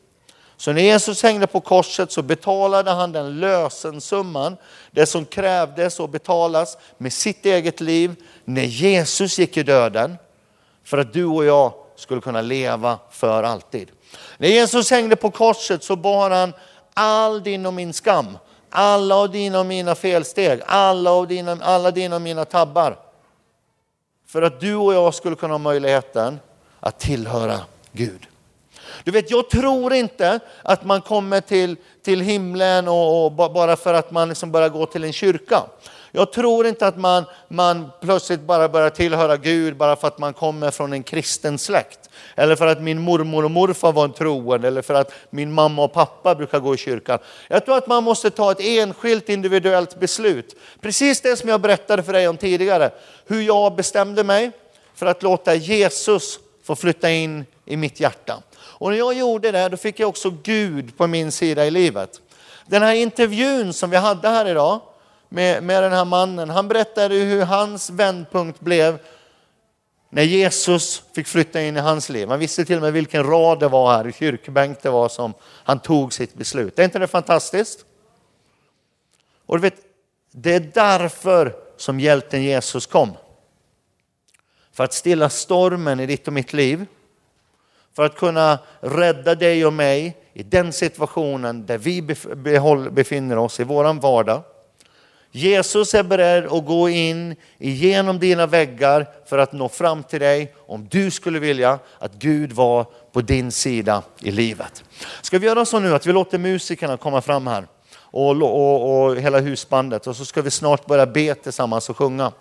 Så 0.57 0.73
när 0.73 0.81
Jesus 0.81 1.23
hängde 1.23 1.47
på 1.47 1.59
korset 1.59 2.11
så 2.11 2.21
betalade 2.21 2.91
han 2.91 3.11
den 3.11 3.39
lösensumman, 3.39 4.57
det 4.91 5.05
som 5.05 5.25
krävdes 5.25 5.99
och 5.99 6.09
betalas 6.09 6.77
med 6.97 7.13
sitt 7.13 7.45
eget 7.45 7.81
liv 7.81 8.15
när 8.45 8.63
Jesus 8.63 9.39
gick 9.39 9.57
i 9.57 9.63
döden 9.63 10.17
för 10.83 10.97
att 10.97 11.13
du 11.13 11.25
och 11.25 11.45
jag 11.45 11.84
skulle 11.95 12.21
kunna 12.21 12.41
leva 12.41 12.99
för 13.11 13.43
alltid. 13.43 13.91
När 14.37 14.47
Jesus 14.47 14.91
hängde 14.91 15.15
på 15.15 15.31
korset 15.31 15.83
så 15.83 15.95
bar 15.95 16.29
han 16.29 16.53
all 16.93 17.43
din 17.43 17.65
och 17.65 17.73
min 17.73 17.93
skam, 17.93 18.37
alla 18.69 19.15
av 19.15 19.31
dina 19.31 19.59
och 19.59 19.65
mina 19.65 19.95
felsteg, 19.95 20.61
alla, 20.65 21.11
av 21.11 21.27
dina, 21.27 21.57
alla 21.61 21.91
dina 21.91 22.15
och 22.15 22.21
mina 22.21 22.45
tabbar. 22.45 22.97
För 24.27 24.41
att 24.41 24.59
du 24.59 24.75
och 24.75 24.93
jag 24.93 25.13
skulle 25.13 25.35
kunna 25.35 25.53
ha 25.53 25.59
möjligheten 25.59 26.39
att 26.79 26.99
tillhöra 26.99 27.59
Gud. 27.91 28.27
Du 29.03 29.11
vet, 29.11 29.31
jag 29.31 29.49
tror 29.49 29.93
inte 29.93 30.39
att 30.63 30.85
man 30.85 31.01
kommer 31.01 31.41
till, 31.41 31.75
till 32.03 32.21
himlen 32.21 32.87
och, 32.87 33.25
och 33.25 33.31
bara 33.31 33.75
för 33.75 33.93
att 33.93 34.11
man 34.11 34.29
liksom 34.29 34.51
börjar 34.51 34.69
gå 34.69 34.85
till 34.85 35.03
en 35.03 35.13
kyrka. 35.13 35.63
Jag 36.15 36.31
tror 36.31 36.67
inte 36.67 36.87
att 36.87 36.97
man, 36.97 37.25
man 37.47 37.91
plötsligt 38.01 38.41
bara 38.41 38.69
börjar 38.69 38.89
tillhöra 38.89 39.37
Gud 39.37 39.77
bara 39.77 39.95
för 39.95 40.07
att 40.07 40.17
man 40.17 40.33
kommer 40.33 40.71
från 40.71 40.93
en 40.93 41.03
kristen 41.03 41.57
släkt. 41.57 42.09
Eller 42.35 42.55
för 42.55 42.67
att 42.67 42.81
min 42.81 43.01
mormor 43.01 43.45
och 43.45 43.51
morfar 43.51 43.91
var 43.91 44.03
en 44.03 44.13
troende, 44.13 44.67
eller 44.67 44.81
för 44.81 44.93
att 44.93 45.11
min 45.29 45.51
mamma 45.51 45.83
och 45.83 45.93
pappa 45.93 46.35
brukar 46.35 46.59
gå 46.59 46.73
i 46.73 46.77
kyrkan. 46.77 47.19
Jag 47.47 47.65
tror 47.65 47.77
att 47.77 47.87
man 47.87 48.03
måste 48.03 48.29
ta 48.29 48.51
ett 48.51 48.59
enskilt 48.59 49.29
individuellt 49.29 49.99
beslut. 49.99 50.55
Precis 50.81 51.21
det 51.21 51.35
som 51.35 51.49
jag 51.49 51.61
berättade 51.61 52.03
för 52.03 52.13
dig 52.13 52.27
om 52.27 52.37
tidigare. 52.37 52.91
Hur 53.25 53.41
jag 53.41 53.75
bestämde 53.75 54.23
mig 54.23 54.51
för 54.95 55.05
att 55.05 55.23
låta 55.23 55.55
Jesus 55.55 56.39
få 56.63 56.75
flytta 56.75 57.09
in 57.09 57.45
i 57.65 57.77
mitt 57.77 57.99
hjärta. 57.99 58.41
Och 58.57 58.89
när 58.91 58.97
jag 58.97 59.13
gjorde 59.13 59.51
det, 59.51 59.69
då 59.69 59.77
fick 59.77 59.99
jag 59.99 60.09
också 60.09 60.29
Gud 60.43 60.97
på 60.97 61.07
min 61.07 61.31
sida 61.31 61.65
i 61.65 61.71
livet. 61.71 62.21
Den 62.65 62.81
här 62.81 62.93
intervjun 62.93 63.73
som 63.73 63.89
vi 63.89 63.97
hade 63.97 64.29
här 64.29 64.45
idag 64.47 64.81
med, 65.29 65.63
med 65.63 65.83
den 65.83 65.91
här 65.91 66.05
mannen, 66.05 66.49
han 66.49 66.67
berättade 66.67 67.15
hur 67.15 67.45
hans 67.45 67.89
vändpunkt 67.89 68.59
blev 68.59 68.99
när 70.09 70.23
Jesus 70.23 71.03
fick 71.15 71.27
flytta 71.27 71.61
in 71.61 71.77
i 71.77 71.79
hans 71.79 72.09
liv. 72.09 72.27
Han 72.29 72.39
visste 72.39 72.65
till 72.65 72.75
och 72.75 72.81
med 72.81 72.93
vilken 72.93 73.23
rad 73.23 73.59
det 73.59 73.67
var 73.67 73.93
här, 73.93 74.03
hur 74.03 74.11
kyrkbänk 74.11 74.81
det 74.81 74.89
var 74.89 75.09
som 75.09 75.33
han 75.41 75.79
tog 75.79 76.13
sitt 76.13 76.33
beslut. 76.33 76.79
Är 76.79 76.83
inte 76.83 76.99
det 76.99 77.07
fantastiskt? 77.07 77.85
Och 79.45 79.57
du 79.57 79.61
vet, 79.61 79.75
det 80.31 80.53
är 80.53 80.71
därför 80.73 81.55
som 81.77 81.99
hjälten 81.99 82.43
Jesus 82.43 82.85
kom. 82.85 83.11
för 84.71 84.83
att 84.83 84.93
stilla 84.93 85.29
stormen 85.29 85.99
i 85.99 86.05
ditt 86.05 86.27
och 86.27 86.33
mitt 86.33 86.53
liv. 86.53 86.85
För 87.93 88.05
att 88.05 88.15
kunna 88.15 88.59
rädda 88.79 89.35
dig 89.35 89.65
och 89.65 89.73
mig 89.73 90.17
i 90.33 90.43
den 90.43 90.73
situationen 90.73 91.65
där 91.65 91.77
vi 91.77 92.01
befinner 92.91 93.37
oss 93.37 93.59
i 93.59 93.63
våran 93.63 93.99
vardag. 93.99 94.43
Jesus 95.35 95.93
är 95.93 96.03
beredd 96.03 96.45
att 96.45 96.65
gå 96.65 96.89
in 96.89 97.35
igenom 97.57 98.19
dina 98.19 98.45
väggar 98.45 99.07
för 99.25 99.37
att 99.37 99.53
nå 99.53 99.69
fram 99.69 100.03
till 100.03 100.19
dig 100.19 100.53
om 100.67 100.87
du 100.91 101.11
skulle 101.11 101.39
vilja 101.39 101.79
att 101.99 102.13
Gud 102.13 102.51
var 102.51 102.85
på 103.11 103.21
din 103.21 103.51
sida 103.51 104.03
i 104.19 104.31
livet. 104.31 104.83
Ska 105.21 105.39
vi 105.39 105.45
göra 105.45 105.65
så 105.65 105.79
nu 105.79 105.95
att 105.95 106.05
vi 106.05 106.13
låter 106.13 106.37
musikerna 106.37 106.97
komma 106.97 107.21
fram 107.21 107.47
här 107.47 107.67
och, 107.95 108.41
och, 108.41 109.05
och 109.05 109.15
hela 109.15 109.39
husbandet 109.39 110.07
och 110.07 110.15
så 110.15 110.25
ska 110.25 110.41
vi 110.41 110.51
snart 110.51 110.85
börja 110.85 111.05
be 111.05 111.35
tillsammans 111.35 111.89
och 111.89 111.97
sjunga. 111.97 112.31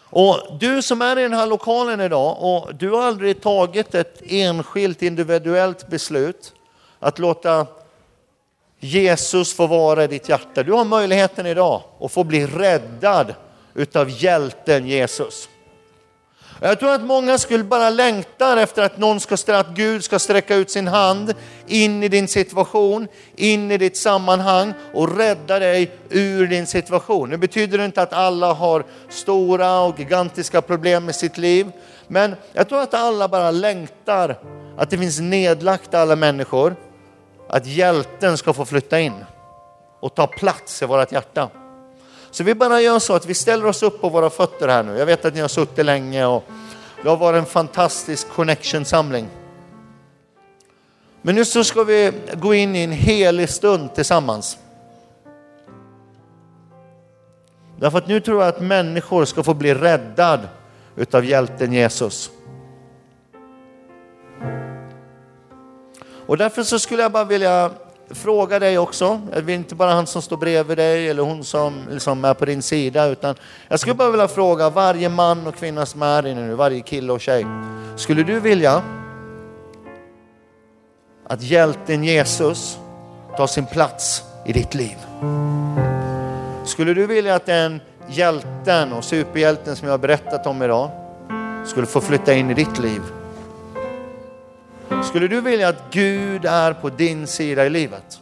Och 0.00 0.38
du 0.60 0.82
som 0.82 1.02
är 1.02 1.18
i 1.18 1.22
den 1.22 1.32
här 1.32 1.46
lokalen 1.46 2.00
idag 2.00 2.36
och 2.40 2.74
du 2.74 2.90
har 2.90 3.02
aldrig 3.02 3.40
tagit 3.42 3.94
ett 3.94 4.22
enskilt 4.26 5.02
individuellt 5.02 5.88
beslut 5.88 6.52
att 6.98 7.18
låta 7.18 7.66
Jesus 8.80 9.54
får 9.54 9.68
vara 9.68 10.04
i 10.04 10.06
ditt 10.06 10.28
hjärta. 10.28 10.62
Du 10.62 10.72
har 10.72 10.84
möjligheten 10.84 11.46
idag 11.46 11.82
att 12.00 12.12
få 12.12 12.24
bli 12.24 12.46
räddad 12.46 13.34
utav 13.74 14.10
hjälten 14.10 14.86
Jesus. 14.86 15.48
Jag 16.62 16.78
tror 16.78 16.92
att 16.92 17.02
många 17.02 17.38
skulle 17.38 17.64
bara 17.64 17.90
längta 17.90 18.62
efter 18.62 18.82
att 18.82 18.98
någon 18.98 19.20
ska, 19.20 19.54
att 19.56 19.68
Gud 19.68 20.04
ska 20.04 20.18
sträcka 20.18 20.56
ut 20.56 20.70
sin 20.70 20.88
hand 20.88 21.34
in 21.66 22.02
i 22.02 22.08
din 22.08 22.28
situation, 22.28 23.08
in 23.36 23.70
i 23.70 23.78
ditt 23.78 23.96
sammanhang 23.96 24.74
och 24.94 25.16
rädda 25.16 25.58
dig 25.58 25.90
ur 26.10 26.46
din 26.46 26.66
situation. 26.66 27.30
Nu 27.30 27.36
betyder 27.36 27.78
det 27.78 27.84
inte 27.84 28.02
att 28.02 28.12
alla 28.12 28.52
har 28.52 28.84
stora 29.08 29.80
och 29.80 29.98
gigantiska 29.98 30.62
problem 30.62 31.04
med 31.04 31.14
sitt 31.14 31.38
liv, 31.38 31.70
men 32.08 32.34
jag 32.52 32.68
tror 32.68 32.82
att 32.82 32.94
alla 32.94 33.28
bara 33.28 33.50
längtar 33.50 34.38
att 34.76 34.90
det 34.90 34.98
finns 34.98 35.20
nedlagt 35.20 35.94
alla 35.94 36.16
människor, 36.16 36.76
att 37.52 37.66
hjälten 37.66 38.38
ska 38.38 38.52
få 38.52 38.64
flytta 38.64 39.00
in 39.00 39.24
och 40.00 40.14
ta 40.14 40.26
plats 40.26 40.82
i 40.82 40.86
vårt 40.86 41.12
hjärta. 41.12 41.48
Så 42.30 42.44
vi 42.44 42.54
bara 42.54 42.80
gör 42.80 42.98
så 42.98 43.14
att 43.14 43.26
vi 43.26 43.34
ställer 43.34 43.66
oss 43.66 43.82
upp 43.82 44.00
på 44.00 44.08
våra 44.08 44.30
fötter 44.30 44.68
här 44.68 44.82
nu. 44.82 44.98
Jag 44.98 45.06
vet 45.06 45.24
att 45.24 45.34
ni 45.34 45.40
har 45.40 45.48
suttit 45.48 45.86
länge 45.86 46.26
och 46.26 46.44
det 47.02 47.08
har 47.08 47.16
varit 47.16 47.38
en 47.38 47.46
fantastisk 47.46 48.28
connection-samling. 48.28 49.28
Men 51.22 51.34
nu 51.34 51.44
så 51.44 51.64
ska 51.64 51.84
vi 51.84 52.12
gå 52.34 52.54
in 52.54 52.76
i 52.76 52.82
en 52.82 52.92
helig 52.92 53.48
stund 53.48 53.94
tillsammans. 53.94 54.58
Därför 57.78 57.98
att 57.98 58.08
nu 58.08 58.20
tror 58.20 58.42
jag 58.42 58.48
att 58.48 58.60
människor 58.60 59.24
ska 59.24 59.42
få 59.42 59.54
bli 59.54 59.74
räddad 59.74 60.40
utav 60.96 61.24
hjälten 61.24 61.72
Jesus. 61.72 62.30
Och 66.30 66.36
därför 66.36 66.62
så 66.62 66.78
skulle 66.78 67.02
jag 67.02 67.12
bara 67.12 67.24
vilja 67.24 67.70
fråga 68.10 68.58
dig 68.58 68.78
också. 68.78 69.20
Det 69.32 69.38
är 69.38 69.50
inte 69.50 69.74
bara 69.74 69.92
han 69.92 70.06
som 70.06 70.22
står 70.22 70.36
bredvid 70.36 70.78
dig 70.78 71.08
eller 71.08 71.22
hon 71.22 71.44
som 71.44 71.74
liksom 71.90 72.24
är 72.24 72.34
på 72.34 72.44
din 72.44 72.62
sida, 72.62 73.06
utan 73.06 73.34
jag 73.68 73.80
skulle 73.80 73.94
bara 73.94 74.10
vilja 74.10 74.28
fråga 74.28 74.70
varje 74.70 75.08
man 75.08 75.46
och 75.46 75.54
kvinna 75.54 75.86
som 75.86 76.02
är 76.02 76.26
inne 76.26 76.46
nu, 76.46 76.54
varje 76.54 76.80
kille 76.80 77.12
och 77.12 77.20
tjej. 77.20 77.46
Skulle 77.96 78.22
du 78.22 78.40
vilja 78.40 78.82
att 81.26 81.42
hjälten 81.42 82.04
Jesus 82.04 82.78
tar 83.36 83.46
sin 83.46 83.66
plats 83.66 84.22
i 84.46 84.52
ditt 84.52 84.74
liv? 84.74 84.96
Skulle 86.64 86.94
du 86.94 87.06
vilja 87.06 87.34
att 87.34 87.46
den 87.46 87.80
hjälten 88.08 88.92
och 88.92 89.04
superhjälten 89.04 89.76
som 89.76 89.88
jag 89.88 89.92
har 89.92 89.98
berättat 89.98 90.46
om 90.46 90.62
idag 90.62 90.90
skulle 91.66 91.86
få 91.86 92.00
flytta 92.00 92.34
in 92.34 92.50
i 92.50 92.54
ditt 92.54 92.78
liv? 92.78 93.02
Skulle 95.04 95.28
du 95.28 95.40
vilja 95.40 95.68
att 95.68 95.82
Gud 95.90 96.44
är 96.44 96.72
på 96.72 96.88
din 96.88 97.26
sida 97.26 97.66
i 97.66 97.70
livet? 97.70 98.20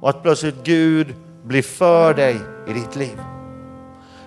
Och 0.00 0.10
att 0.10 0.22
plötsligt 0.22 0.64
Gud 0.64 1.14
blir 1.44 1.62
för 1.62 2.14
dig 2.14 2.36
i 2.68 2.72
ditt 2.72 2.96
liv. 2.96 3.20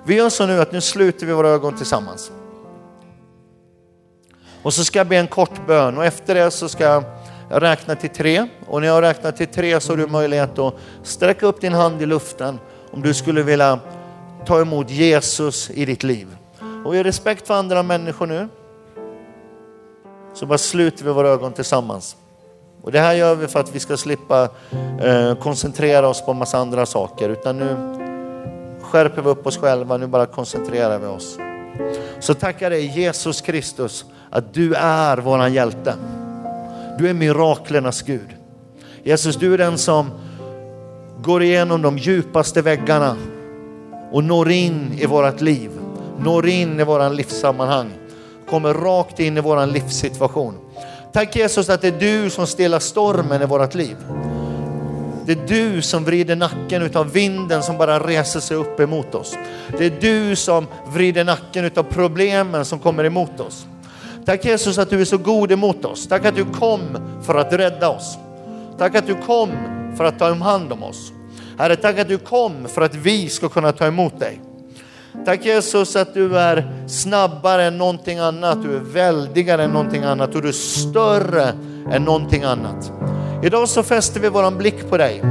Vi 0.05 0.15
gör 0.15 0.29
så 0.29 0.45
nu 0.45 0.61
att 0.61 0.71
nu 0.71 0.81
sluter 0.81 1.25
vi 1.25 1.33
våra 1.33 1.49
ögon 1.49 1.77
tillsammans. 1.77 2.31
Och 4.63 4.73
så 4.73 4.83
ska 4.83 4.99
jag 4.99 5.07
be 5.07 5.17
en 5.17 5.27
kort 5.27 5.67
bön 5.67 5.97
och 5.97 6.05
efter 6.05 6.35
det 6.35 6.51
så 6.51 6.69
ska 6.69 6.83
jag 6.83 7.03
räkna 7.49 7.95
till 7.95 8.09
tre. 8.09 8.47
Och 8.67 8.81
när 8.81 8.87
jag 8.87 9.01
räknar 9.01 9.31
till 9.31 9.47
tre 9.47 9.79
så 9.79 9.91
har 9.91 9.97
du 9.97 10.07
möjlighet 10.07 10.59
att 10.59 10.75
sträcka 11.03 11.45
upp 11.45 11.61
din 11.61 11.73
hand 11.73 12.01
i 12.01 12.05
luften 12.05 12.59
om 12.91 13.01
du 13.01 13.13
skulle 13.13 13.43
vilja 13.43 13.79
ta 14.45 14.61
emot 14.61 14.89
Jesus 14.89 15.69
i 15.69 15.85
ditt 15.85 16.03
liv. 16.03 16.27
Och 16.85 16.95
i 16.95 17.03
respekt 17.03 17.47
för 17.47 17.53
andra 17.53 17.83
människor 17.83 18.27
nu 18.27 18.49
så 20.33 20.45
bara 20.45 20.57
sluter 20.57 21.05
vi 21.05 21.11
våra 21.11 21.29
ögon 21.29 21.53
tillsammans. 21.53 22.15
Och 22.81 22.91
det 22.91 22.99
här 22.99 23.13
gör 23.13 23.35
vi 23.35 23.47
för 23.47 23.59
att 23.59 23.75
vi 23.75 23.79
ska 23.79 23.97
slippa 23.97 24.49
eh, 25.01 25.35
koncentrera 25.35 26.07
oss 26.07 26.25
på 26.25 26.31
en 26.31 26.37
massa 26.37 26.57
andra 26.57 26.85
saker. 26.85 27.29
Utan 27.29 27.57
nu 27.57 27.75
skärper 28.81 29.21
vi 29.21 29.29
upp 29.29 29.47
oss 29.47 29.57
själva, 29.57 29.97
nu 29.97 30.07
bara 30.07 30.25
koncentrerar 30.25 30.99
vi 30.99 31.07
oss. 31.07 31.37
Så 32.19 32.33
tackar 32.33 32.69
dig 32.69 32.99
Jesus 32.99 33.41
Kristus 33.41 34.05
att 34.29 34.53
du 34.53 34.73
är 34.73 35.17
våran 35.17 35.53
hjälte. 35.53 35.95
Du 36.99 37.09
är 37.09 37.13
miraklernas 37.13 38.01
Gud. 38.01 38.27
Jesus, 39.03 39.35
du 39.35 39.53
är 39.53 39.57
den 39.57 39.77
som 39.77 40.09
går 41.21 41.43
igenom 41.43 41.81
de 41.81 41.97
djupaste 41.97 42.61
väggarna 42.61 43.15
och 44.11 44.23
når 44.23 44.51
in 44.51 44.93
i 44.99 45.05
vårat 45.05 45.41
liv, 45.41 45.71
når 46.19 46.47
in 46.47 46.79
i 46.79 46.83
våran 46.83 47.15
livssammanhang 47.15 47.89
kommer 48.51 48.73
rakt 48.73 49.19
in 49.19 49.37
i 49.37 49.41
vår 49.41 49.65
livssituation. 49.65 50.57
Tack 51.13 51.35
Jesus 51.35 51.69
att 51.69 51.81
det 51.81 51.87
är 51.87 51.99
du 51.99 52.29
som 52.29 52.47
stillar 52.47 52.79
stormen 52.79 53.41
i 53.41 53.45
vårt 53.45 53.75
liv. 53.75 53.97
Det 55.25 55.31
är 55.31 55.47
du 55.47 55.81
som 55.81 56.03
vrider 56.03 56.35
nacken 56.35 56.81
utav 56.81 57.11
vinden 57.11 57.63
som 57.63 57.77
bara 57.77 57.99
reser 57.99 58.39
sig 58.39 58.57
upp 58.57 58.79
emot 58.79 59.15
oss. 59.15 59.37
Det 59.77 59.85
är 59.85 59.93
du 60.01 60.35
som 60.35 60.67
vrider 60.93 61.23
nacken 61.23 61.65
utav 61.65 61.83
problemen 61.83 62.65
som 62.65 62.79
kommer 62.79 63.03
emot 63.03 63.39
oss. 63.39 63.65
Tack 64.25 64.45
Jesus 64.45 64.77
att 64.77 64.89
du 64.89 65.01
är 65.01 65.05
så 65.05 65.17
god 65.17 65.51
emot 65.51 65.85
oss. 65.85 66.07
Tack 66.07 66.25
att 66.25 66.35
du 66.35 66.45
kom 66.45 66.81
för 67.21 67.35
att 67.35 67.53
rädda 67.53 67.89
oss. 67.89 68.17
Tack 68.77 68.95
att 68.95 69.07
du 69.07 69.15
kom 69.15 69.49
för 69.97 70.03
att 70.03 70.19
ta 70.19 70.33
hand 70.33 70.73
om 70.73 70.83
oss. 70.83 71.11
Herre, 71.57 71.75
tack 71.75 71.99
att 71.99 72.07
du 72.07 72.17
kom 72.17 72.67
för 72.67 72.81
att 72.81 72.95
vi 72.95 73.29
ska 73.29 73.49
kunna 73.49 73.71
ta 73.71 73.87
emot 73.87 74.19
dig. 74.19 74.41
Tack 75.25 75.45
Jesus 75.45 75.95
att 75.95 76.13
du 76.13 76.37
är 76.37 76.87
snabbare 76.87 77.63
än 77.63 77.77
någonting 77.77 78.19
annat, 78.19 78.63
du 78.63 78.75
är 78.75 78.79
väldigare 78.79 79.63
än 79.63 79.71
någonting 79.71 80.03
annat 80.03 80.35
och 80.35 80.41
du 80.41 80.47
är 80.47 80.51
större 80.51 81.53
än 81.91 82.03
någonting 82.03 82.43
annat. 82.43 82.91
Idag 83.43 83.69
så 83.69 83.83
fäster 83.83 84.19
vi 84.19 84.29
våran 84.29 84.57
blick 84.57 84.89
på 84.89 84.97
dig. 84.97 85.23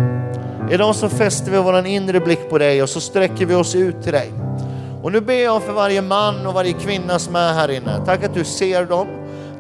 Idag 0.71 0.95
så 0.95 1.09
fäster 1.09 1.51
vi 1.51 1.59
våran 1.59 1.87
inre 1.87 2.21
blick 2.21 2.51
på 2.51 2.59
dig 2.59 2.83
och 2.83 2.89
så 2.89 3.01
sträcker 3.01 3.47
vi 3.47 3.55
oss 3.55 3.75
ut 3.75 4.03
till 4.03 4.13
dig. 4.13 4.33
Och 5.03 5.13
nu 5.13 5.21
ber 5.21 5.43
jag 5.43 5.63
för 5.63 5.73
varje 5.73 6.03
man 6.03 6.47
och 6.47 6.55
varje 6.55 6.73
kvinna 6.73 7.19
som 7.19 7.37
är 7.37 7.53
här 7.53 7.71
inne. 7.71 8.03
Tack 8.07 8.25
att 8.25 8.35
du 8.35 8.45
ser 8.45 8.85
dem. 8.85 9.07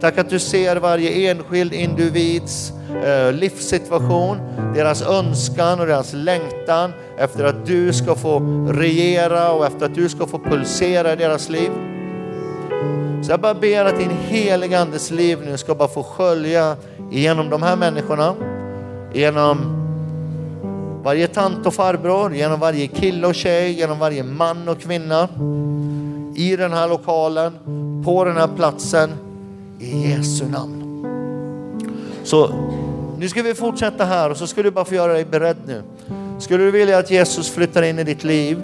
Tack 0.00 0.18
att 0.18 0.30
du 0.30 0.38
ser 0.38 0.76
varje 0.76 1.30
enskild 1.30 1.72
individs 1.72 2.72
Eh, 3.04 3.32
livssituation, 3.32 4.36
deras 4.74 5.02
önskan 5.02 5.80
och 5.80 5.86
deras 5.86 6.12
längtan 6.12 6.92
efter 7.18 7.44
att 7.44 7.66
du 7.66 7.92
ska 7.92 8.14
få 8.14 8.38
regera 8.68 9.52
och 9.52 9.66
efter 9.66 9.86
att 9.86 9.94
du 9.94 10.08
ska 10.08 10.26
få 10.26 10.38
pulsera 10.38 11.12
i 11.12 11.16
deras 11.16 11.48
liv. 11.48 11.70
Så 13.22 13.32
jag 13.32 13.40
bara 13.40 13.54
ber 13.54 13.84
att 13.84 13.98
din 13.98 14.10
heliga 14.10 14.80
Andes 14.80 15.10
liv 15.10 15.38
nu 15.44 15.58
ska 15.58 15.74
bara 15.74 15.88
få 15.88 16.02
skölja 16.02 16.76
igenom 17.10 17.50
de 17.50 17.62
här 17.62 17.76
människorna, 17.76 18.34
genom 19.12 19.58
varje 21.04 21.26
tant 21.26 21.66
och 21.66 21.74
farbror, 21.74 22.34
genom 22.34 22.60
varje 22.60 22.86
kille 22.86 23.26
och 23.26 23.34
tjej, 23.34 23.72
genom 23.72 23.98
varje 23.98 24.22
man 24.22 24.68
och 24.68 24.80
kvinna 24.80 25.28
i 26.34 26.56
den 26.56 26.72
här 26.72 26.88
lokalen, 26.88 27.52
på 28.04 28.24
den 28.24 28.36
här 28.36 28.48
platsen, 28.56 29.10
i 29.78 30.10
Jesu 30.10 30.48
namn. 30.48 30.79
Så 32.30 32.50
nu 33.18 33.28
ska 33.28 33.42
vi 33.42 33.54
fortsätta 33.54 34.04
här 34.04 34.30
och 34.30 34.36
så 34.36 34.46
ska 34.46 34.62
du 34.62 34.70
bara 34.70 34.84
få 34.84 34.94
göra 34.94 35.12
dig 35.12 35.24
beredd 35.24 35.56
nu. 35.66 35.82
Skulle 36.38 36.64
du 36.64 36.70
vilja 36.70 36.98
att 36.98 37.10
Jesus 37.10 37.50
flyttar 37.50 37.82
in 37.82 37.98
i 37.98 38.04
ditt 38.04 38.24
liv? 38.24 38.62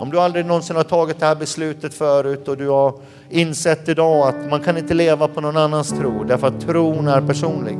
Om 0.00 0.10
du 0.10 0.20
aldrig 0.20 0.46
någonsin 0.46 0.76
har 0.76 0.82
tagit 0.82 1.20
det 1.20 1.26
här 1.26 1.34
beslutet 1.34 1.94
förut 1.94 2.48
och 2.48 2.56
du 2.56 2.68
har 2.68 2.94
insett 3.30 3.88
idag 3.88 4.28
att 4.28 4.50
man 4.50 4.60
kan 4.60 4.76
inte 4.76 4.94
leva 4.94 5.28
på 5.28 5.40
någon 5.40 5.56
annans 5.56 5.88
tro 5.88 6.24
därför 6.24 6.46
att 6.46 6.60
tron 6.60 7.08
är 7.08 7.20
personlig. 7.20 7.78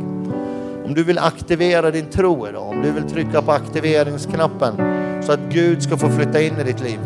Om 0.85 0.95
du 0.95 1.05
vill 1.05 1.18
aktivera 1.18 1.91
din 1.91 2.07
tro 2.07 2.49
idag, 2.49 2.68
om 2.68 2.82
du 2.82 2.91
vill 2.91 3.11
trycka 3.11 3.43
på 3.43 3.53
aktiveringsknappen 3.53 4.74
så 5.22 5.32
att 5.32 5.41
Gud 5.49 5.82
ska 5.82 5.97
få 5.97 6.09
flytta 6.09 6.43
in 6.43 6.61
i 6.61 6.64
ditt 6.64 6.80
liv. 6.80 6.99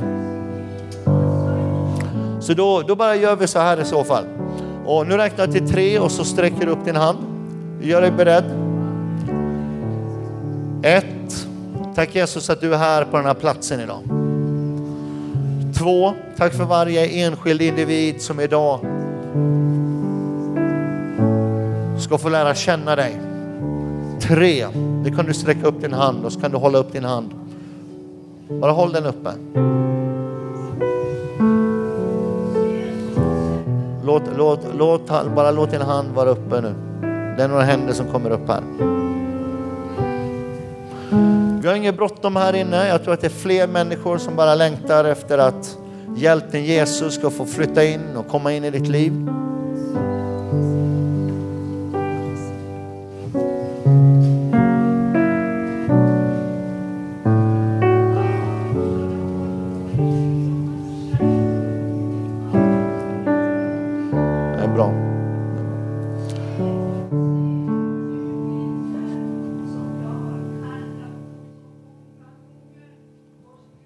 Så 2.41 2.55
då, 2.55 2.83
då 2.83 2.95
bara 2.95 3.17
gör 3.17 3.37
vi 3.37 3.47
så 3.47 3.59
här 3.59 3.81
i 3.81 3.85
så 3.85 4.05
fall. 4.05 4.25
Och 4.85 5.07
nu 5.07 5.17
räknar 5.17 5.45
jag 5.45 5.55
till 5.55 5.69
tre 5.69 5.99
och 5.99 6.13
så 6.13 6.25
sträcker 6.25 6.67
du 6.67 6.73
upp 6.73 6.85
din 6.85 6.97
hand. 6.97 7.38
Gör 7.81 8.01
dig 8.01 8.11
beredd. 8.11 8.45
Ett. 10.83 11.47
Tack 11.95 12.15
Jesus 12.15 12.51
att 12.51 12.61
du 12.61 12.75
är 12.75 12.79
här 12.79 13.05
på 13.05 13.17
den 13.17 13.27
här 13.27 13.35
platsen 13.35 13.81
idag. 13.81 14.01
Två, 15.79 16.13
tack 16.37 16.55
för 16.55 16.65
varje 16.65 17.07
enskild 17.07 17.63
individ 17.63 18.23
som 18.23 18.41
idag 18.41 18.81
ska 21.99 22.19
få 22.19 22.29
lära 22.29 22.55
känna 22.55 22.97
dig. 22.97 23.21
Tre, 24.21 24.67
det 25.05 25.11
kan 25.11 25.27
du 25.27 25.35
sträcka 25.35 25.67
upp 25.67 25.81
din 25.81 25.93
hand 25.93 26.25
och 26.25 26.33
så 26.33 26.41
kan 26.41 26.51
du 26.51 26.57
hålla 26.57 26.79
upp 26.79 26.93
din 26.93 27.05
hand. 27.05 27.31
Bara 28.49 28.73
håll 28.73 28.93
den 28.93 29.07
uppe. 29.07 29.31
Låt, 34.05 34.23
låt, 34.37 34.61
låt, 34.79 35.35
bara 35.35 35.51
låt 35.51 35.71
din 35.71 35.81
hand 35.81 36.09
vara 36.15 36.31
uppe 36.31 36.61
nu. 36.61 36.88
Det 37.39 37.45
är 37.45 37.49
några 37.49 37.63
händer 37.63 37.93
som 37.93 38.13
kommer 38.13 38.31
upp 38.31 38.49
här. 38.49 38.63
Vi 41.63 41.69
har 41.69 41.75
inget 41.75 41.97
bråttom 41.97 42.37
här 42.37 42.57
inne. 42.57 42.89
Jag 42.89 43.03
tror 43.03 43.15
att 43.15 43.21
det 43.21 43.27
är 43.27 43.31
fler 43.31 43.67
människor 43.67 44.19
som 44.19 44.37
bara 44.37 44.55
längtar 44.55 45.05
efter 45.05 45.39
att 45.39 45.79
hjälten 46.17 46.65
Jesus 46.65 47.15
ska 47.15 47.31
få 47.31 47.47
flytta 47.47 47.85
in 47.85 48.17
och 48.17 48.29
komma 48.29 48.53
in 48.53 48.65
i 48.65 48.71
ditt 48.71 48.89
liv. 48.89 49.13